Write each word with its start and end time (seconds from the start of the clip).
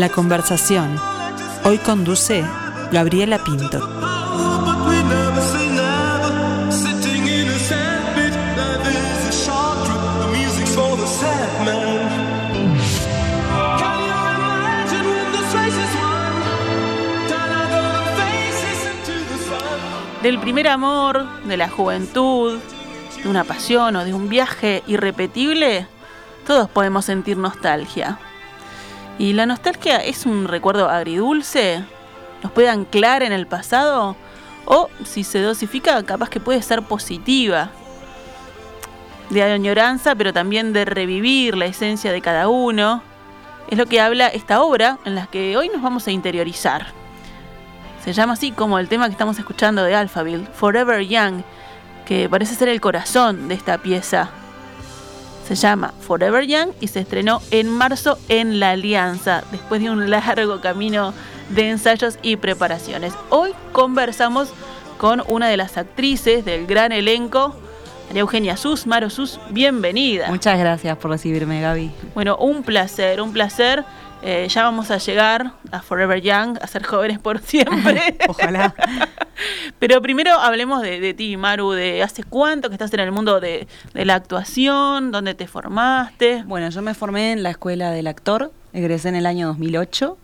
La 0.00 0.08
conversación. 0.08 0.98
Hoy 1.62 1.76
conduce 1.76 2.42
Gabriela 2.90 3.36
Pinto. 3.44 3.86
Del 20.22 20.38
primer 20.40 20.68
amor, 20.68 21.26
de 21.44 21.58
la 21.58 21.68
juventud, 21.68 22.58
de 23.22 23.28
una 23.28 23.44
pasión 23.44 23.96
o 23.96 24.04
de 24.06 24.14
un 24.14 24.30
viaje 24.30 24.82
irrepetible, 24.86 25.86
todos 26.46 26.70
podemos 26.70 27.04
sentir 27.04 27.36
nostalgia. 27.36 28.18
Y 29.18 29.32
la 29.34 29.46
nostalgia 29.46 29.98
es 29.98 30.24
un 30.24 30.48
recuerdo 30.48 30.88
agridulce, 30.88 31.84
nos 32.42 32.52
puede 32.52 32.68
anclar 32.68 33.22
en 33.22 33.32
el 33.32 33.46
pasado 33.46 34.16
o 34.64 34.88
si 35.04 35.24
se 35.24 35.42
dosifica 35.42 36.02
capaz 36.04 36.30
que 36.30 36.40
puede 36.40 36.62
ser 36.62 36.82
positiva. 36.82 37.70
De 39.28 39.42
añoranza 39.42 40.14
pero 40.14 40.32
también 40.32 40.72
de 40.72 40.84
revivir 40.84 41.56
la 41.56 41.66
esencia 41.66 42.12
de 42.12 42.20
cada 42.20 42.48
uno. 42.48 43.02
Es 43.68 43.78
lo 43.78 43.86
que 43.86 44.00
habla 44.00 44.28
esta 44.28 44.62
obra 44.62 44.98
en 45.04 45.14
la 45.14 45.26
que 45.26 45.56
hoy 45.56 45.68
nos 45.68 45.82
vamos 45.82 46.06
a 46.06 46.10
interiorizar. 46.10 46.86
Se 48.04 48.12
llama 48.12 48.32
así 48.32 48.50
como 48.50 48.78
el 48.78 48.88
tema 48.88 49.06
que 49.06 49.12
estamos 49.12 49.38
escuchando 49.38 49.84
de 49.84 49.94
Alphaville, 49.94 50.46
Forever 50.54 51.06
Young, 51.06 51.42
que 52.06 52.28
parece 52.28 52.54
ser 52.54 52.68
el 52.68 52.80
corazón 52.80 53.46
de 53.48 53.54
esta 53.54 53.78
pieza. 53.78 54.30
Se 55.50 55.56
llama 55.56 55.92
Forever 56.02 56.46
Young 56.46 56.70
y 56.80 56.86
se 56.86 57.00
estrenó 57.00 57.42
en 57.50 57.68
marzo 57.68 58.18
en 58.28 58.60
La 58.60 58.70
Alianza, 58.70 59.42
después 59.50 59.82
de 59.82 59.90
un 59.90 60.08
largo 60.08 60.60
camino 60.60 61.12
de 61.48 61.70
ensayos 61.70 62.20
y 62.22 62.36
preparaciones. 62.36 63.12
Hoy 63.30 63.50
conversamos 63.72 64.50
con 64.96 65.24
una 65.26 65.48
de 65.48 65.56
las 65.56 65.76
actrices 65.76 66.44
del 66.44 66.68
gran 66.68 66.92
elenco, 66.92 67.56
María 68.06 68.20
Eugenia 68.20 68.56
Sus. 68.56 68.86
Maro 68.86 69.10
Sus, 69.10 69.40
bienvenida. 69.50 70.28
Muchas 70.28 70.56
gracias 70.56 70.96
por 70.98 71.10
recibirme, 71.10 71.60
Gaby. 71.60 71.90
Bueno, 72.14 72.36
un 72.36 72.62
placer, 72.62 73.20
un 73.20 73.32
placer. 73.32 73.84
Eh, 74.22 74.48
ya 74.50 74.64
vamos 74.64 74.90
a 74.90 74.98
llegar 74.98 75.52
a 75.70 75.80
Forever 75.80 76.20
Young, 76.20 76.58
a 76.60 76.66
ser 76.66 76.84
jóvenes 76.84 77.18
por 77.18 77.38
siempre. 77.42 78.18
Ojalá. 78.28 78.74
Pero 79.78 80.02
primero 80.02 80.32
hablemos 80.34 80.82
de, 80.82 81.14
ti, 81.14 81.36
Maru, 81.36 81.70
de 81.70 82.02
hace 82.02 82.22
cuánto 82.22 82.68
que 82.68 82.74
estás 82.74 82.92
en 82.92 83.00
el 83.00 83.12
mundo 83.12 83.40
de, 83.40 83.66
la 83.94 84.14
actuación, 84.14 85.10
dónde 85.10 85.34
te 85.34 85.46
formaste. 85.46 86.42
Bueno, 86.44 86.68
yo 86.68 86.82
me 86.82 86.92
formé 86.92 87.32
en 87.32 87.42
la 87.42 87.50
Escuela 87.50 87.90
del 87.90 88.06
Actor, 88.06 88.52
egresé 88.74 89.08
en 89.08 89.16
el 89.16 89.24
año 89.24 89.46
2008, 89.48 90.18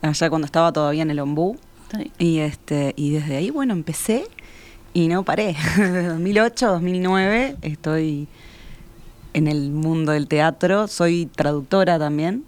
allá 0.00 0.30
cuando 0.30 0.46
estaba 0.46 0.72
todavía 0.72 1.02
en 1.02 1.10
el 1.10 1.20
Ombú. 1.20 1.58
Y, 2.18 2.38
este, 2.38 2.94
y 2.96 3.10
desde 3.10 3.36
ahí, 3.36 3.50
bueno, 3.50 3.74
empecé 3.74 4.24
y 4.94 5.08
no 5.08 5.24
paré. 5.24 5.54
Desde 5.76 6.08
2008, 6.08 6.68
2009 6.68 7.56
estoy 7.60 8.28
en 9.34 9.46
el 9.46 9.70
mundo 9.70 10.12
del 10.12 10.26
teatro, 10.26 10.88
soy 10.88 11.26
traductora 11.26 11.98
también. 11.98 12.46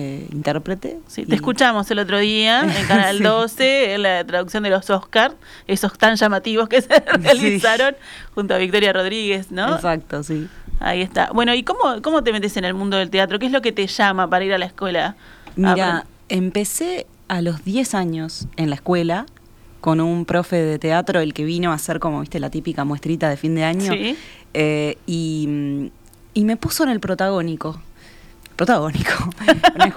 Eh, 0.00 0.28
intérprete. 0.30 1.00
Sí, 1.08 1.26
te 1.26 1.34
escuchamos 1.34 1.90
el 1.90 1.98
otro 1.98 2.20
día 2.20 2.60
en 2.60 2.86
Canal 2.86 3.20
12, 3.20 3.94
en 3.94 4.02
la 4.02 4.24
traducción 4.24 4.62
de 4.62 4.70
los 4.70 4.88
Oscars, 4.90 5.34
esos 5.66 5.98
tan 5.98 6.14
llamativos 6.14 6.68
que 6.68 6.80
se 6.82 7.00
realizaron 7.00 7.96
junto 8.32 8.54
a 8.54 8.58
Victoria 8.58 8.92
Rodríguez, 8.92 9.50
¿no? 9.50 9.74
Exacto, 9.74 10.22
sí. 10.22 10.46
Ahí 10.78 11.02
está. 11.02 11.32
Bueno, 11.32 11.52
¿y 11.52 11.64
cómo, 11.64 12.00
cómo 12.00 12.22
te 12.22 12.32
metes 12.32 12.56
en 12.56 12.64
el 12.64 12.74
mundo 12.74 12.96
del 12.96 13.10
teatro? 13.10 13.40
¿Qué 13.40 13.46
es 13.46 13.52
lo 13.52 13.60
que 13.60 13.72
te 13.72 13.88
llama 13.88 14.30
para 14.30 14.44
ir 14.44 14.54
a 14.54 14.58
la 14.58 14.66
escuela? 14.66 15.16
Mira, 15.56 16.06
empecé 16.28 17.08
a 17.26 17.42
los 17.42 17.64
10 17.64 17.94
años 17.94 18.46
en 18.56 18.70
la 18.70 18.76
escuela 18.76 19.26
con 19.80 20.00
un 20.00 20.26
profe 20.26 20.62
de 20.62 20.78
teatro, 20.78 21.18
el 21.18 21.34
que 21.34 21.44
vino 21.44 21.72
a 21.72 21.74
hacer 21.74 21.98
como, 21.98 22.20
viste, 22.20 22.38
la 22.38 22.50
típica 22.50 22.84
muestrita 22.84 23.28
de 23.28 23.36
fin 23.36 23.56
de 23.56 23.64
año. 23.64 23.92
Eh, 24.54 24.96
y, 25.08 25.90
y 26.34 26.44
me 26.44 26.56
puso 26.56 26.84
en 26.84 26.90
el 26.90 27.00
protagónico 27.00 27.80
protagónico. 28.58 29.12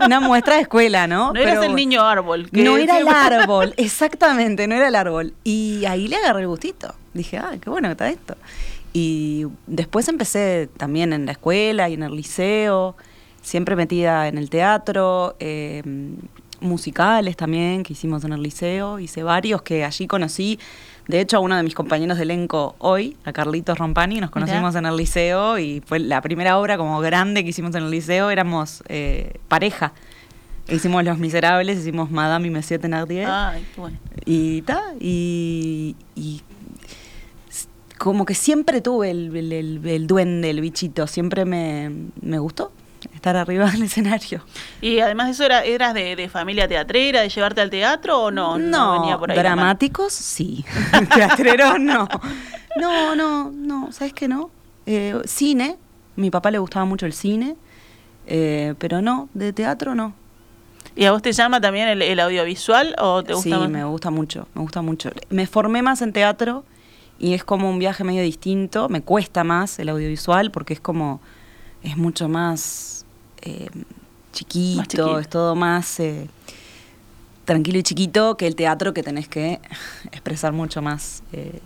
Una 0.05 0.19
muestra 0.19 0.55
de 0.55 0.61
escuela, 0.61 1.07
¿no? 1.07 1.33
No 1.33 1.39
eras 1.39 1.65
el 1.65 1.75
niño 1.75 2.03
árbol. 2.03 2.47
no 2.51 2.77
era 2.77 2.99
el 2.99 3.07
árbol, 3.07 3.73
exactamente, 3.75 4.67
no 4.67 4.75
era 4.75 4.87
el 4.87 4.95
árbol. 4.95 5.33
Y 5.43 5.83
ahí 5.85 6.07
le 6.07 6.17
agarré 6.17 6.41
el 6.41 6.47
gustito. 6.47 6.93
Dije, 7.13 7.39
ah, 7.39 7.53
qué 7.59 7.69
bueno 7.71 7.87
que 7.87 7.93
está 7.93 8.09
esto. 8.09 8.37
Y 8.93 9.47
después 9.65 10.07
empecé 10.07 10.69
también 10.77 11.11
en 11.11 11.25
la 11.25 11.31
escuela 11.31 11.89
y 11.89 11.95
en 11.95 12.03
el 12.03 12.15
liceo, 12.15 12.95
siempre 13.41 13.75
metida 13.75 14.27
en 14.27 14.37
el 14.37 14.51
teatro, 14.51 15.35
eh, 15.39 15.81
musicales 16.59 17.35
también 17.35 17.81
que 17.81 17.93
hicimos 17.93 18.23
en 18.25 18.33
el 18.33 18.43
liceo, 18.43 18.99
hice 18.99 19.23
varios 19.23 19.63
que 19.63 19.83
allí 19.83 20.05
conocí 20.05 20.59
de 21.07 21.19
hecho, 21.19 21.37
a 21.37 21.39
uno 21.39 21.55
de 21.57 21.63
mis 21.63 21.73
compañeros 21.73 22.17
de 22.17 22.23
elenco 22.23 22.75
hoy, 22.79 23.17
a 23.25 23.33
Carlitos 23.33 23.77
Rompani, 23.77 24.19
nos 24.19 24.29
conocimos 24.29 24.75
en 24.75 24.85
el 24.85 24.95
liceo 24.95 25.57
y 25.57 25.81
fue 25.85 25.99
la 25.99 26.21
primera 26.21 26.57
obra 26.57 26.77
como 26.77 26.99
grande 27.01 27.43
que 27.43 27.49
hicimos 27.49 27.75
en 27.75 27.83
el 27.83 27.91
liceo, 27.91 28.29
éramos 28.29 28.83
eh, 28.87 29.39
pareja. 29.47 29.93
Hicimos 30.67 31.03
Los 31.03 31.17
Miserables, 31.17 31.79
hicimos 31.79 32.11
Madame 32.11 32.47
y 32.47 32.51
Monsieur 32.51 32.79
Thenardier. 32.79 33.27
Ay, 33.29 33.65
bueno. 33.75 33.97
Y 34.25 34.61
ta, 34.61 34.81
y, 34.99 35.95
como 37.97 38.25
que 38.25 38.33
siempre 38.33 38.81
tuve 38.81 39.11
el, 39.11 39.35
el, 39.35 39.85
el, 39.85 40.07
duende, 40.07 40.49
el 40.49 40.61
bichito, 40.61 41.07
siempre 41.07 41.45
me, 41.45 41.91
me 42.21 42.39
gustó 42.39 42.71
estar 43.21 43.37
arriba 43.37 43.69
del 43.69 43.83
escenario. 43.83 44.43
Y 44.81 44.99
además 44.99 45.27
de 45.27 45.33
eso, 45.33 45.43
era, 45.43 45.63
¿eras 45.63 45.93
de, 45.93 46.27
familia 46.27 46.67
teatrera, 46.67 47.21
de 47.21 47.29
llevarte 47.29 47.61
al 47.61 47.69
teatro 47.69 48.19
o 48.19 48.31
no? 48.31 48.57
No, 48.57 48.99
venía 48.99 49.17
por 49.17 49.29
ahí 49.29 49.37
dramáticos 49.37 50.11
sí, 50.11 50.65
teatreros 51.15 51.79
no. 51.79 52.07
No, 52.77 53.15
no, 53.15 53.51
no, 53.51 53.91
¿sabes 53.91 54.13
qué 54.13 54.27
no? 54.27 54.49
Eh, 54.87 55.15
cine, 55.25 55.77
mi 56.15 56.31
papá 56.31 56.49
le 56.49 56.57
gustaba 56.57 56.85
mucho 56.85 57.05
el 57.05 57.13
cine, 57.13 57.55
eh, 58.25 58.73
pero 58.79 59.03
no, 59.03 59.29
de 59.35 59.53
teatro 59.53 59.93
no. 59.93 60.15
¿Y 60.95 61.05
a 61.05 61.11
vos 61.11 61.21
te 61.21 61.31
llama 61.31 61.61
también 61.61 61.87
el, 61.89 62.19
audiovisual 62.19 62.95
o 62.97 63.21
te 63.23 63.33
gusta 63.33 63.61
Sí, 63.61 63.67
me 63.67 63.83
gusta 63.83 64.09
mucho, 64.09 64.47
me 64.55 64.61
gusta 64.61 64.81
mucho. 64.81 65.11
Me 65.29 65.45
formé 65.45 65.83
más 65.83 66.01
en 66.01 66.11
teatro 66.11 66.63
y 67.19 67.35
es 67.35 67.43
como 67.43 67.69
un 67.69 67.77
viaje 67.77 68.03
medio 68.03 68.23
distinto, 68.23 68.89
me 68.89 69.03
cuesta 69.03 69.43
más 69.43 69.77
el 69.77 69.89
audiovisual 69.89 70.49
porque 70.49 70.73
es 70.73 70.79
como, 70.79 71.21
es 71.83 71.97
mucho 71.97 72.27
más 72.27 73.00
eh, 73.41 73.69
chiquito, 74.31 75.19
es 75.19 75.29
todo 75.29 75.55
más 75.55 75.99
eh, 75.99 76.27
tranquilo 77.45 77.79
y 77.79 77.83
chiquito 77.83 78.37
que 78.37 78.47
el 78.47 78.55
teatro 78.55 78.93
que 78.93 79.03
tenés 79.03 79.27
que 79.27 79.59
expresar 80.11 80.53
mucho 80.53 80.81
más. 80.81 81.23
Eh, 81.33 81.59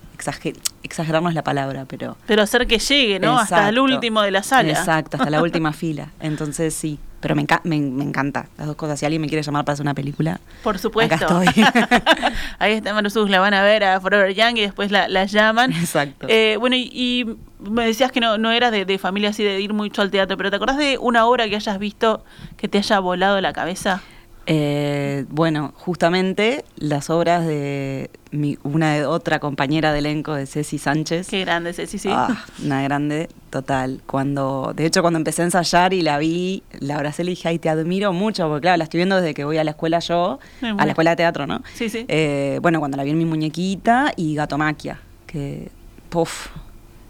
exager 0.83 1.21
la 1.21 1.43
palabra, 1.43 1.85
pero... 1.85 2.17
Pero 2.25 2.41
hacer 2.41 2.67
que 2.67 2.79
llegue, 2.79 3.19
¿no? 3.19 3.37
hasta 3.37 3.69
el 3.69 3.79
último 3.79 4.21
de 4.21 4.31
la 4.31 4.43
sala. 4.43 4.69
Exacto, 4.69 5.17
hasta 5.17 5.29
la 5.29 5.41
última 5.43 5.73
fila. 5.73 6.09
Entonces 6.19 6.73
sí, 6.73 6.99
pero 7.25 7.33
me, 7.33 7.47
me, 7.63 8.03
encanta 8.03 8.49
las 8.55 8.67
dos 8.67 8.75
cosas. 8.75 8.99
Si 8.99 9.05
alguien 9.07 9.19
me 9.19 9.27
quiere 9.27 9.41
llamar 9.41 9.65
para 9.65 9.73
hacer 9.73 9.83
una 9.83 9.95
película, 9.95 10.39
por 10.61 10.77
supuesto. 10.77 11.15
Acá 11.15 11.43
estoy. 11.43 11.65
Ahí 12.59 12.73
está 12.73 12.93
Marusus, 12.93 13.31
la 13.31 13.39
van 13.39 13.55
a 13.55 13.63
ver 13.63 13.83
a 13.83 13.99
Forever 13.99 14.31
Young 14.35 14.57
y 14.57 14.61
después 14.61 14.91
la, 14.91 15.25
llaman. 15.25 15.71
Exacto. 15.71 16.27
Eh, 16.29 16.57
bueno, 16.59 16.75
y, 16.75 17.35
me 17.59 17.87
decías 17.87 18.11
que 18.11 18.19
no, 18.19 18.37
no 18.37 18.51
eras 18.51 18.71
de, 18.71 18.85
de, 18.85 18.99
familia 18.99 19.31
así 19.31 19.43
de 19.43 19.59
ir 19.59 19.73
mucho 19.73 20.03
al 20.03 20.11
teatro, 20.11 20.37
pero 20.37 20.51
¿te 20.51 20.57
acordás 20.57 20.77
de 20.77 20.99
una 20.99 21.25
obra 21.25 21.49
que 21.49 21.55
hayas 21.55 21.79
visto 21.79 22.23
que 22.57 22.67
te 22.67 22.77
haya 22.77 22.99
volado 22.99 23.41
la 23.41 23.53
cabeza? 23.53 24.03
Eh, 24.47 25.25
bueno, 25.29 25.73
justamente 25.75 26.65
las 26.77 27.09
obras 27.09 27.45
de 27.47 28.11
mi, 28.31 28.57
una 28.63 28.93
de 28.93 29.05
otra 29.05 29.39
compañera 29.39 29.91
de 29.91 29.99
elenco 29.99 30.33
de 30.33 30.45
Ceci 30.45 30.77
Sánchez. 30.77 31.27
Qué 31.29 31.41
grande 31.41 31.73
Ceci, 31.73 31.97
sí. 31.97 32.09
Ah, 32.11 32.45
una 32.63 32.83
grande, 32.83 33.29
total. 33.49 34.01
Cuando, 34.05 34.73
de 34.75 34.85
hecho, 34.85 35.01
cuando 35.01 35.17
empecé 35.17 35.41
a 35.41 35.45
ensayar 35.45 35.93
y 35.93 36.01
la 36.01 36.17
vi, 36.19 36.63
la 36.79 36.95
abracé 36.95 37.23
y 37.23 37.25
le 37.25 37.31
dije, 37.31 37.47
ay, 37.49 37.59
te 37.59 37.69
admiro 37.69 38.13
mucho, 38.13 38.47
porque 38.47 38.61
claro, 38.61 38.77
la 38.77 38.83
estoy 38.83 38.99
viendo 38.99 39.15
desde 39.15 39.33
que 39.33 39.45
voy 39.45 39.57
a 39.57 39.63
la 39.63 39.71
escuela 39.71 39.99
yo, 39.99 40.39
a 40.61 40.85
la 40.85 40.91
escuela 40.91 41.11
de 41.11 41.15
teatro, 41.15 41.47
¿no? 41.47 41.63
Sí, 41.73 41.89
sí. 41.89 42.05
Eh, 42.07 42.59
bueno, 42.61 42.79
cuando 42.79 42.97
la 42.97 43.03
vi 43.03 43.11
en 43.11 43.17
mi 43.17 43.25
muñequita 43.25 44.13
y 44.15 44.35
Gatomaquia, 44.35 44.99
que, 45.25 45.69
puff, 46.09 46.49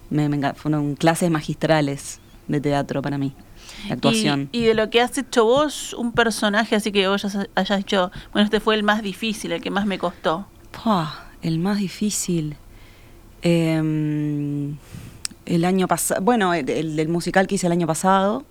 me, 0.09 0.29
me, 0.29 0.53
fueron 0.53 0.95
clases 0.95 1.29
magistrales 1.29 2.19
de 2.47 2.61
teatro 2.61 3.01
para 3.01 3.17
mí 3.17 3.33
actuación. 3.89 4.49
Y, 4.51 4.63
de 4.63 4.73
lo 4.73 4.89
que 4.89 5.01
has 5.01 5.17
hecho 5.17 5.45
vos, 5.45 5.93
un 5.93 6.11
personaje 6.11 6.75
así 6.75 6.91
que 6.91 7.07
vos 7.07 7.25
hayas 7.55 7.77
dicho, 7.77 8.11
bueno, 8.33 8.45
este 8.45 8.59
fue 8.59 8.75
el 8.75 8.83
más 8.83 9.01
difícil, 9.01 9.51
el 9.51 9.61
que 9.61 9.71
más 9.71 9.85
me 9.85 9.97
costó. 9.97 10.47
el 11.41 11.59
más 11.59 11.77
difícil. 11.77 12.55
Em, 13.41 14.75
el 15.45 15.65
año 15.65 15.87
pasado, 15.87 16.21
bueno, 16.21 16.53
el, 16.53 16.65
del 16.95 17.07
musical 17.07 17.47
que 17.47 17.55
hice 17.55 17.67
el 17.67 17.73
año 17.73 17.87
pasado, 17.87 18.45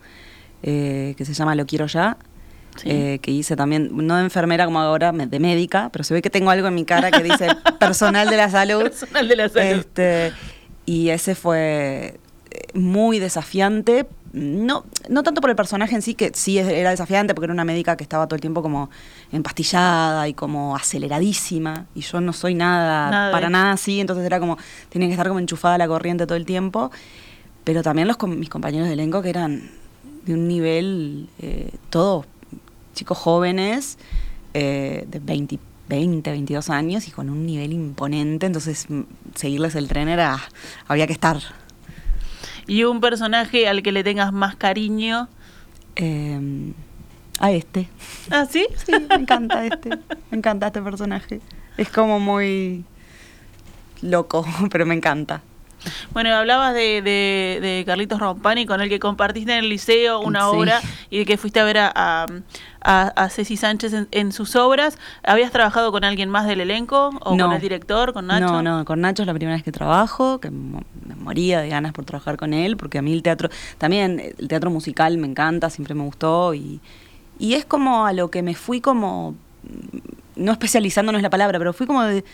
eh, 0.62 1.14
que 1.16 1.24
se 1.24 1.34
llama 1.34 1.54
Lo 1.54 1.66
Quiero 1.66 1.86
Ya. 1.86 2.16
Eh, 2.84 3.20
que 3.22 3.30
hice 3.30 3.54
también, 3.54 3.90
no 3.92 4.16
de 4.16 4.24
enfermera 4.24 4.64
como 4.64 4.80
ahora, 4.80 5.12
de 5.12 5.38
médica, 5.38 5.90
pero 5.92 6.02
se 6.02 6.12
ve 6.12 6.22
que 6.22 6.30
tengo 6.30 6.50
algo 6.50 6.66
en 6.66 6.74
mi 6.74 6.84
cara 6.84 7.12
que 7.12 7.22
dice 7.22 7.46
personal 7.78 8.28
de 8.28 8.36
la 8.36 8.50
salud. 8.50 8.82
Personal 8.82 9.28
de 9.28 9.36
la 9.36 9.48
salud. 9.48 9.78
Este, 9.78 10.32
y 10.84 11.10
ese 11.10 11.36
fue 11.36 12.18
muy 12.74 13.20
desafiante 13.20 14.06
no, 14.34 14.84
no 15.08 15.22
tanto 15.22 15.40
por 15.40 15.48
el 15.48 15.54
personaje 15.54 15.94
en 15.94 16.02
sí, 16.02 16.14
que 16.14 16.32
sí 16.34 16.58
era 16.58 16.90
desafiante, 16.90 17.34
porque 17.34 17.44
era 17.44 17.54
una 17.54 17.64
médica 17.64 17.96
que 17.96 18.02
estaba 18.02 18.26
todo 18.26 18.34
el 18.34 18.40
tiempo 18.40 18.62
como 18.62 18.90
empastillada 19.30 20.26
y 20.26 20.34
como 20.34 20.74
aceleradísima, 20.74 21.86
y 21.94 22.00
yo 22.00 22.20
no 22.20 22.32
soy 22.32 22.54
nada, 22.54 23.30
para 23.30 23.48
nada 23.48 23.72
así, 23.72 24.00
entonces 24.00 24.26
era 24.26 24.40
como, 24.40 24.58
tenía 24.88 25.06
que 25.06 25.12
estar 25.12 25.28
como 25.28 25.38
enchufada 25.38 25.76
a 25.76 25.78
la 25.78 25.86
corriente 25.86 26.26
todo 26.26 26.36
el 26.36 26.46
tiempo, 26.46 26.90
pero 27.62 27.84
también 27.84 28.08
los, 28.08 28.20
mis 28.26 28.48
compañeros 28.48 28.88
de 28.88 28.94
elenco 28.94 29.22
que 29.22 29.30
eran 29.30 29.70
de 30.26 30.34
un 30.34 30.48
nivel, 30.48 31.28
eh, 31.38 31.70
todos 31.90 32.26
chicos 32.92 33.16
jóvenes, 33.16 33.98
eh, 34.52 35.04
de 35.06 35.20
20, 35.20 35.60
20, 35.88 36.30
22 36.30 36.70
años 36.70 37.06
y 37.06 37.12
con 37.12 37.30
un 37.30 37.46
nivel 37.46 37.72
imponente, 37.72 38.46
entonces 38.46 38.86
mm, 38.88 39.02
seguirles 39.36 39.76
el 39.76 39.86
tren 39.86 40.08
era, 40.08 40.40
había 40.88 41.06
que 41.06 41.12
estar. 41.12 41.38
Y 42.66 42.84
un 42.84 43.00
personaje 43.00 43.68
al 43.68 43.82
que 43.82 43.92
le 43.92 44.04
tengas 44.04 44.32
más 44.32 44.56
cariño. 44.56 45.28
Eh, 45.96 46.72
a 47.40 47.50
este. 47.52 47.88
¿Ah, 48.30 48.46
sí? 48.48 48.66
Sí, 48.84 48.92
me 49.08 49.16
encanta 49.16 49.64
este. 49.66 49.90
Me 50.30 50.38
encanta 50.38 50.68
este 50.68 50.82
personaje. 50.82 51.40
Es 51.76 51.88
como 51.90 52.20
muy 52.20 52.84
loco, 54.02 54.46
pero 54.70 54.86
me 54.86 54.94
encanta. 54.94 55.42
Bueno, 56.12 56.34
hablabas 56.34 56.74
de, 56.74 57.02
de- 57.02 57.58
de 57.60 57.82
Carlitos 57.86 58.18
Rompani, 58.20 58.66
con 58.66 58.80
el 58.80 58.88
que 58.88 58.98
compartiste 58.98 59.52
en 59.52 59.58
el 59.64 59.68
liceo 59.68 60.20
una 60.20 60.40
Sí. 60.50 60.56
obra 60.56 60.80
y 61.10 61.18
de 61.18 61.24
que 61.26 61.36
fuiste 61.36 61.60
a 61.60 61.64
ver 61.64 61.78
a, 61.78 62.26
a, 62.80 63.28
Ceci 63.30 63.56
Sánchez 63.56 63.92
en, 63.92 64.08
en 64.10 64.32
sus 64.32 64.56
obras. 64.56 64.98
¿Habías 65.22 65.50
trabajado 65.52 65.90
con 65.92 66.04
alguien 66.04 66.28
más 66.28 66.46
del 66.46 66.60
elenco? 66.60 67.10
¿O 67.22 67.34
No. 67.36 67.46
con 67.46 67.54
el 67.54 67.60
director, 67.60 68.12
con 68.12 68.26
Nacho? 68.26 68.46
No, 68.46 68.62
no, 68.62 68.84
con 68.84 69.00
Nacho 69.00 69.22
es 69.22 69.26
la 69.26 69.34
primera 69.34 69.56
vez 69.56 69.64
que 69.64 69.72
trabajo, 69.72 70.38
que 70.40 70.50
me 70.50 70.82
moría 71.16 71.60
de 71.60 71.68
ganas 71.68 71.92
por 71.92 72.04
trabajar 72.04 72.36
con 72.36 72.52
él, 72.52 72.76
porque 72.76 72.98
a 72.98 73.02
mí 73.02 73.12
el 73.12 73.22
teatro, 73.22 73.48
también 73.78 74.20
el 74.38 74.48
teatro 74.48 74.70
musical 74.70 75.16
me 75.18 75.26
encanta, 75.26 75.70
siempre 75.70 75.94
me 75.94 76.02
gustó 76.04 76.54
y, 76.54 76.80
y 77.38 77.54
es 77.54 77.64
como 77.64 78.06
a 78.06 78.12
lo 78.12 78.30
que 78.30 78.42
me 78.42 78.54
fui 78.54 78.80
como, 78.80 79.34
no 80.36 80.52
especializando 80.52 81.12
no 81.12 81.18
es 81.18 81.22
la 81.22 81.30
palabra, 81.30 81.58
pero 81.58 81.72
fui 81.72 81.86
como 81.86 82.02
de, 82.02 82.24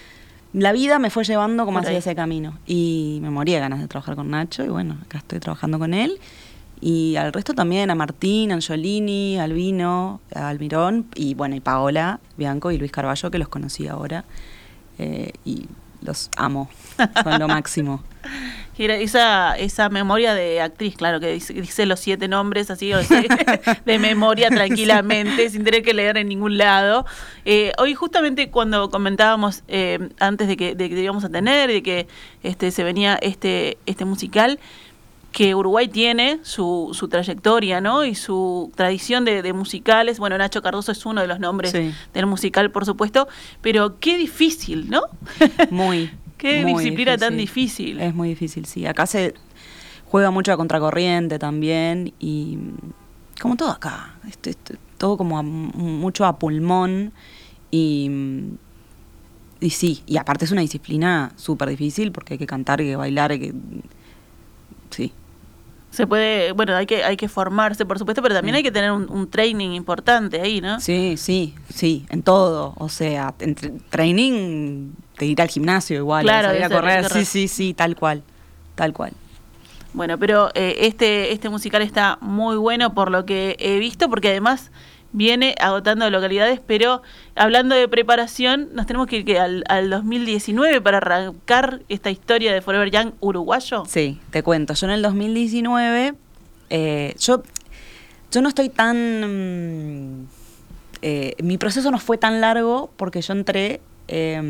la 0.53 0.73
vida 0.73 0.99
me 0.99 1.11
fue 1.11 1.25
llevando 1.25 1.65
como 1.65 1.79
hacia 1.79 1.97
ese 1.97 2.15
camino 2.15 2.59
y 2.67 3.19
me 3.23 3.31
moría 3.31 3.57
de 3.57 3.61
ganas 3.61 3.81
de 3.81 3.89
trabajar 3.89 4.17
con 4.17 4.31
Nacho 4.31 4.65
y 4.65 4.69
bueno, 4.69 4.97
acá 5.05 5.19
estoy 5.19 5.39
trabajando 5.41 5.79
con 5.79 5.95
él. 5.95 6.19
Y 6.83 7.17
al 7.17 7.33
resto 7.35 7.53
también, 7.53 7.91
a 7.91 7.95
Martín, 7.95 8.53
Angiolini, 8.53 9.39
Albino, 9.39 10.21
a 10.35 10.49
Almirón, 10.49 11.07
y 11.15 11.35
bueno, 11.35 11.55
y 11.55 11.61
Paola, 11.61 12.21
Bianco 12.39 12.71
y 12.71 12.79
Luis 12.79 12.91
Carballo, 12.91 13.31
que 13.31 13.39
los 13.39 13.49
conocí 13.49 13.87
ahora. 13.87 14.25
eh, 14.99 15.33
y 15.45 15.67
los 16.03 16.31
amo, 16.37 16.71
son 17.23 17.39
lo 17.39 17.49
máximo. 17.49 18.03
Esa, 18.87 19.55
esa 19.59 19.89
memoria 19.91 20.33
de 20.35 20.61
actriz, 20.61 20.97
claro, 20.97 21.21
que 21.21 21.33
dice, 21.35 21.53
dice 21.53 21.85
los 21.87 22.01
siete 22.01 22.29
nombres 22.29 22.71
así, 22.71 22.93
o 22.95 23.03
sea, 23.03 23.23
de 23.85 23.99
memoria 23.99 24.49
tranquilamente, 24.51 25.51
sin 25.51 25.65
tener 25.65 25.83
que 25.83 25.93
leer 25.93 26.17
en 26.17 26.29
ningún 26.29 26.57
lado. 26.57 27.05
Eh, 27.45 27.73
hoy 27.79 27.95
justamente 27.95 28.51
cuando 28.51 28.89
comentábamos 28.91 29.63
eh, 29.69 29.99
antes 30.19 30.49
de 30.49 30.57
que, 30.57 30.75
de 30.75 30.89
que 30.89 31.01
íbamos 31.01 31.25
a 31.25 31.29
tener, 31.29 31.71
de 31.71 31.83
que 31.83 32.07
este 32.43 32.71
se 32.71 32.83
venía 32.85 33.19
este, 33.21 33.77
este 33.87 34.05
musical, 34.05 34.59
que 35.33 35.55
Uruguay 35.55 35.87
tiene 35.87 36.41
su, 36.43 36.91
su 36.93 37.07
trayectoria, 37.07 37.81
¿no? 37.81 38.05
Y 38.05 38.17
su 38.17 38.73
tradición 38.75 39.25
de, 39.25 39.43
de 39.43 39.53
musicales. 39.53 40.19
Bueno, 40.19 40.37
Nacho 40.37 40.61
Cardoso 40.61 40.91
es 40.91 41.07
uno 41.07 41.21
de 41.21 41.29
los 41.29 41.39
nombres 41.39 41.71
Sí. 41.71 41.93
del 42.15 42.27
musical, 42.27 42.73
por 42.73 42.85
supuesto, 42.85 43.29
pero 43.61 44.01
qué 44.01 44.17
difícil, 44.17 44.91
¿no? 44.91 45.03
Muy. 45.71 46.11
Qué 46.41 46.63
muy 46.65 46.83
disciplina 46.83 47.17
tan 47.19 47.37
difícil. 47.37 48.01
Es 48.01 48.15
muy 48.15 48.29
difícil, 48.31 48.65
sí. 48.67 48.87
Acá 48.87 49.07
se 49.07 49.35
juega 50.07 50.31
mucho 50.31 50.53
a 50.53 50.57
contracorriente 50.57 51.39
también 51.39 52.13
y 52.19 52.59
como 53.41 53.57
todo 53.57 53.71
acá, 53.71 54.15
esto- 54.29 54.51
esto- 54.51 54.75
todo 54.99 55.17
como 55.17 55.39
a- 55.39 55.43
mucho 55.43 56.25
a 56.27 56.39
pulmón 56.39 57.13
y, 57.71 58.11
y 59.61 59.71
sí, 59.71 60.03
y 60.07 60.17
aparte 60.17 60.45
es 60.45 60.51
una 60.53 60.61
disciplina 60.63 61.33
súper 61.37 61.69
difícil 61.69 62.13
porque 62.13 62.35
hay 62.35 62.39
que 62.39 62.47
cantar, 62.47 62.81
hay 62.81 62.87
que 62.87 62.97
bailar, 62.97 63.31
hay 63.31 63.39
que... 63.41 63.55
Sí, 64.91 65.13
Se 65.91 66.07
puede, 66.07 66.53
bueno, 66.53 66.75
hay 66.77 66.87
que, 66.87 67.03
hay 67.05 67.17
que 67.17 67.29
formarse, 67.29 67.85
por 67.87 67.99
supuesto, 67.99 68.23
pero 68.23 68.35
también 68.35 68.55
Sí. 68.55 68.59
hay 68.59 68.63
que 68.63 68.71
tener 68.73 68.93
un, 68.93 69.11
un 69.11 69.29
training 69.31 69.71
importante 69.71 70.41
ahí, 70.41 70.61
¿no? 70.61 70.81
Sí, 70.81 71.17
sí, 71.17 71.55
sí, 71.73 72.07
en 72.11 72.23
todo. 72.23 72.75
O 72.77 72.89
sea, 72.89 73.35
entre 73.41 73.71
training, 73.91 74.91
de 75.21 75.27
ir 75.27 75.41
al 75.43 75.49
gimnasio 75.49 75.99
igual, 75.99 76.25
Claro, 76.25 76.49
salir 76.49 76.65
a 76.65 76.71
correr. 76.71 77.09
Sí, 77.11 77.25
sí, 77.25 77.47
sí, 77.47 77.75
tal 77.75 77.95
cual, 77.95 78.23
tal 78.75 78.93
cual. 78.93 79.13
Bueno, 79.93 80.19
pero 80.19 80.51
eh, 80.55 80.77
este, 80.81 81.33
este 81.33 81.49
musical 81.49 81.83
está 81.83 82.17
muy 82.21 82.57
bueno 82.57 82.95
por 82.95 83.11
lo 83.11 83.27
que 83.27 83.57
he 83.59 83.79
visto, 83.79 84.09
porque 84.09 84.29
además 84.29 84.71
viene 85.13 85.55
agotando 85.61 86.09
localidades, 86.09 86.61
pero 86.65 87.03
hablando 87.35 87.75
de 87.75 87.87
preparación, 87.89 88.69
nos 88.73 88.87
tenemos 88.87 89.09
que 89.09 89.19
ir 89.19 89.39
al 89.39 89.91
2019 89.91 90.81
para 90.81 90.99
arrancar 90.99 91.83
esta 91.89 92.11
historia 92.11 92.55
de 92.55 92.63
Forever 92.63 92.91
Young 92.91 93.13
uruguayo. 93.21 93.85
Sí, 93.87 94.21
te 94.31 94.43
cuento. 94.43 94.75
Yo 94.75 94.87
en 94.87 94.93
el 94.93 95.03
2019, 95.03 96.15
eh, 96.71 97.15
yo, 97.19 97.43
yo 98.31 98.41
no 98.41 98.49
estoy 98.49 98.69
tan... 98.71 100.21
mm, 100.21 100.27
eh, 101.03 101.35
mi 101.43 101.59
proceso 101.59 101.91
no 101.91 101.99
fue 101.99 102.19
tan 102.19 102.41
largo 102.41 102.91
porque 102.97 103.23
yo 103.23 103.33
entré 103.33 103.81
eh, 104.11 104.41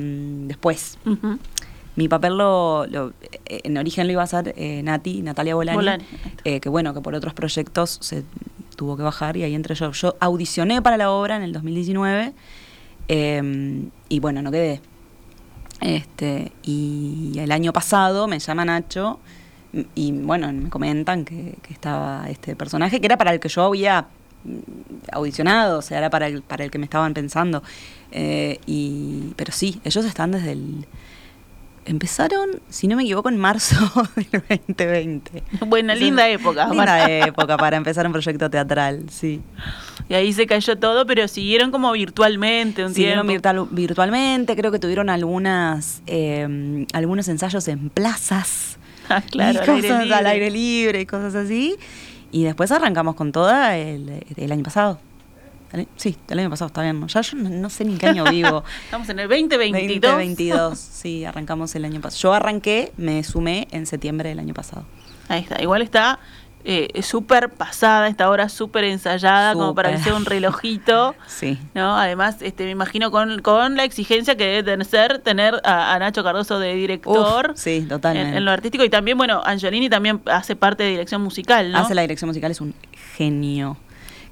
después. 0.47 0.99
Mi 1.97 2.09
papel 2.09 2.39
lo, 2.39 2.87
lo- 2.87 3.13
eh, 3.47 3.61
en 3.65 3.77
origen 3.77 4.07
lo 4.07 4.13
iba 4.13 4.23
a 4.23 4.25
hacer 4.25 4.55
eh, 4.57 4.83
Nati, 4.83 5.23
Natalia 5.23 5.55
Bolani, 5.55 5.77
eh, 6.45 6.61
que 6.61 6.69
bueno, 6.69 6.95
que 6.95 7.01
por 7.01 7.15
otros 7.15 7.35
proyectos 7.35 7.99
se 8.01 8.25
tuvo 8.77 8.97
que 8.97 9.03
bajar 9.03 9.37
y 9.37 9.43
ahí 9.43 9.55
entré 9.55 9.75
yo. 9.75 9.91
Yo 9.93 10.17
audicioné 10.21 10.81
para 10.83 10.97
la 10.97 11.11
obra 11.11 11.37
en 11.37 11.43
el 11.43 11.53
2019 11.53 12.33
eh, 13.09 13.83
y 14.09 14.21
bueno, 14.21 14.41
no 14.41 14.51
quedé. 14.51 14.81
Este, 15.81 16.53
y 16.63 17.39
el 17.39 17.51
año 17.53 17.73
pasado 17.73 18.29
me 18.29 18.39
llama 18.39 18.65
Nacho 18.65 19.19
y 19.95 20.13
bueno, 20.13 20.53
me 20.53 20.69
comentan 20.69 21.25
que, 21.25 21.57
que 21.63 21.73
estaba 21.73 22.29
este 22.29 22.55
personaje, 22.57 23.01
que 23.01 23.07
era 23.07 23.17
para 23.17 23.33
el 23.33 23.41
que 23.41 23.49
yo 23.49 23.63
había 23.65 24.07
audicionado, 25.13 25.79
o 25.79 25.83
sea, 25.83 25.99
era 25.99 26.11
para 26.11 26.27
el, 26.27 26.43
para 26.43 26.65
el 26.65 26.71
que 26.71 26.79
me 26.79 26.85
estaban 26.85 27.15
pensando. 27.15 27.63
Eh, 28.13 28.59
y, 28.67 29.33
pero 29.37 29.53
sí, 29.53 29.81
ellos 29.85 30.05
están 30.05 30.33
desde 30.33 30.53
el... 30.53 30.87
Empezaron, 31.87 32.61
si 32.69 32.87
no 32.89 32.97
me 32.97 33.03
equivoco, 33.05 33.31
en 33.31 33.39
marzo 33.39 33.75
del 34.17 34.27
2020. 34.77 35.43
Buena, 35.67 35.95
linda 35.95 36.29
época. 36.29 36.67
Linda 36.69 36.85
para- 36.85 37.27
época 37.27 37.57
para 37.57 37.77
empezar 37.79 38.07
un 38.07 38.13
proyecto 38.13 38.51
teatral, 38.51 39.05
sí. 39.11 39.41
Y 40.09 40.15
ahí 40.15 40.33
se 40.33 40.47
cayó 40.47 40.79
todo, 40.79 41.07
pero 41.07 41.27
siguieron 41.27 41.71
como 41.71 41.91
virtualmente 41.93 42.85
un 42.85 42.95
Siguieron 42.95 43.27
virtual- 43.27 43.67
virtualmente, 43.71 44.55
creo 44.57 44.71
que 44.71 44.79
tuvieron 44.79 45.09
algunas 45.09 46.03
eh, 46.07 46.87
algunos 46.93 47.27
ensayos 47.29 47.67
en 47.67 47.89
plazas. 47.89 48.77
Ah, 49.09 49.23
claro, 49.29 49.79
y 49.79 49.87
aire 49.87 50.15
al 50.15 50.27
aire 50.27 50.51
libre 50.51 51.01
y 51.01 51.07
cosas 51.07 51.35
así. 51.35 51.77
Y 52.31 52.45
después 52.45 52.71
arrancamos 52.71 53.15
con 53.15 53.33
toda 53.33 53.77
el, 53.77 54.25
el 54.37 54.53
año 54.53 54.63
pasado. 54.63 54.99
Sí, 55.97 56.17
el 56.29 56.39
año 56.41 56.51
pasado, 56.51 56.67
está 56.67 56.83
bien. 56.83 57.07
Ya 57.07 57.21
yo 57.21 57.37
no, 57.37 57.49
no 57.49 57.71
sé 57.71 57.85
ni 57.85 57.97
qué 57.97 58.07
año 58.07 58.25
vivo. 58.25 58.65
Estamos 58.85 59.09
en 59.09 59.21
el 59.21 59.29
2022. 59.29 60.01
2022, 60.01 60.79
sí, 60.79 61.25
arrancamos 61.25 61.75
el 61.77 61.85
año 61.85 62.01
pasado. 62.01 62.23
Yo 62.23 62.33
arranqué, 62.35 62.93
me 62.97 63.23
sumé 63.23 63.69
en 63.71 63.87
septiembre 63.87 64.31
del 64.31 64.41
año 64.41 64.53
pasado. 64.53 64.85
Ahí 65.29 65.43
está, 65.43 65.63
igual 65.63 65.83
está 65.83 66.19
eh, 66.65 67.03
súper 67.03 67.49
pasada, 67.51 68.09
esta 68.09 68.29
hora 68.29 68.49
súper 68.49 68.85
ensayada, 68.85 69.55
como 69.55 69.75
para 69.75 69.93
que 69.93 69.99
sea 69.99 70.15
un 70.15 70.25
relojito. 70.25 71.15
Sí. 71.27 71.59
¿no? 71.75 71.97
Además, 71.97 72.37
este, 72.43 72.65
me 72.65 72.71
imagino 72.71 73.11
con, 73.11 73.41
con 73.41 73.77
la 73.77 73.85
exigencia 73.85 74.37
que 74.37 74.45
debe 74.45 74.63
tener 74.63 74.87
ser 74.87 75.19
tener 75.21 75.61
a, 75.65 75.95
a 75.95 75.99
Nacho 75.99 76.23
Cardoso 76.23 76.59
de 76.59 76.75
director 76.75 77.53
Uf, 77.53 77.57
sí, 77.59 77.77
en, 77.77 77.89
totalmente. 77.89 78.37
en 78.37 78.45
lo 78.45 78.51
artístico. 78.51 78.85
Y 78.85 78.91
también, 78.91 79.17
bueno, 79.17 79.41
Angelini 79.45 79.89
también 79.89 80.21
hace 80.27 80.57
parte 80.57 80.83
de 80.83 80.91
dirección 80.91 81.23
musical, 81.23 81.73
¿no? 81.73 81.79
Hace 81.79 81.95
la 81.95 82.03
dirección 82.03 82.29
musical, 82.29 82.51
es 82.51 82.61
un 82.61 82.75
genio. 83.17 83.77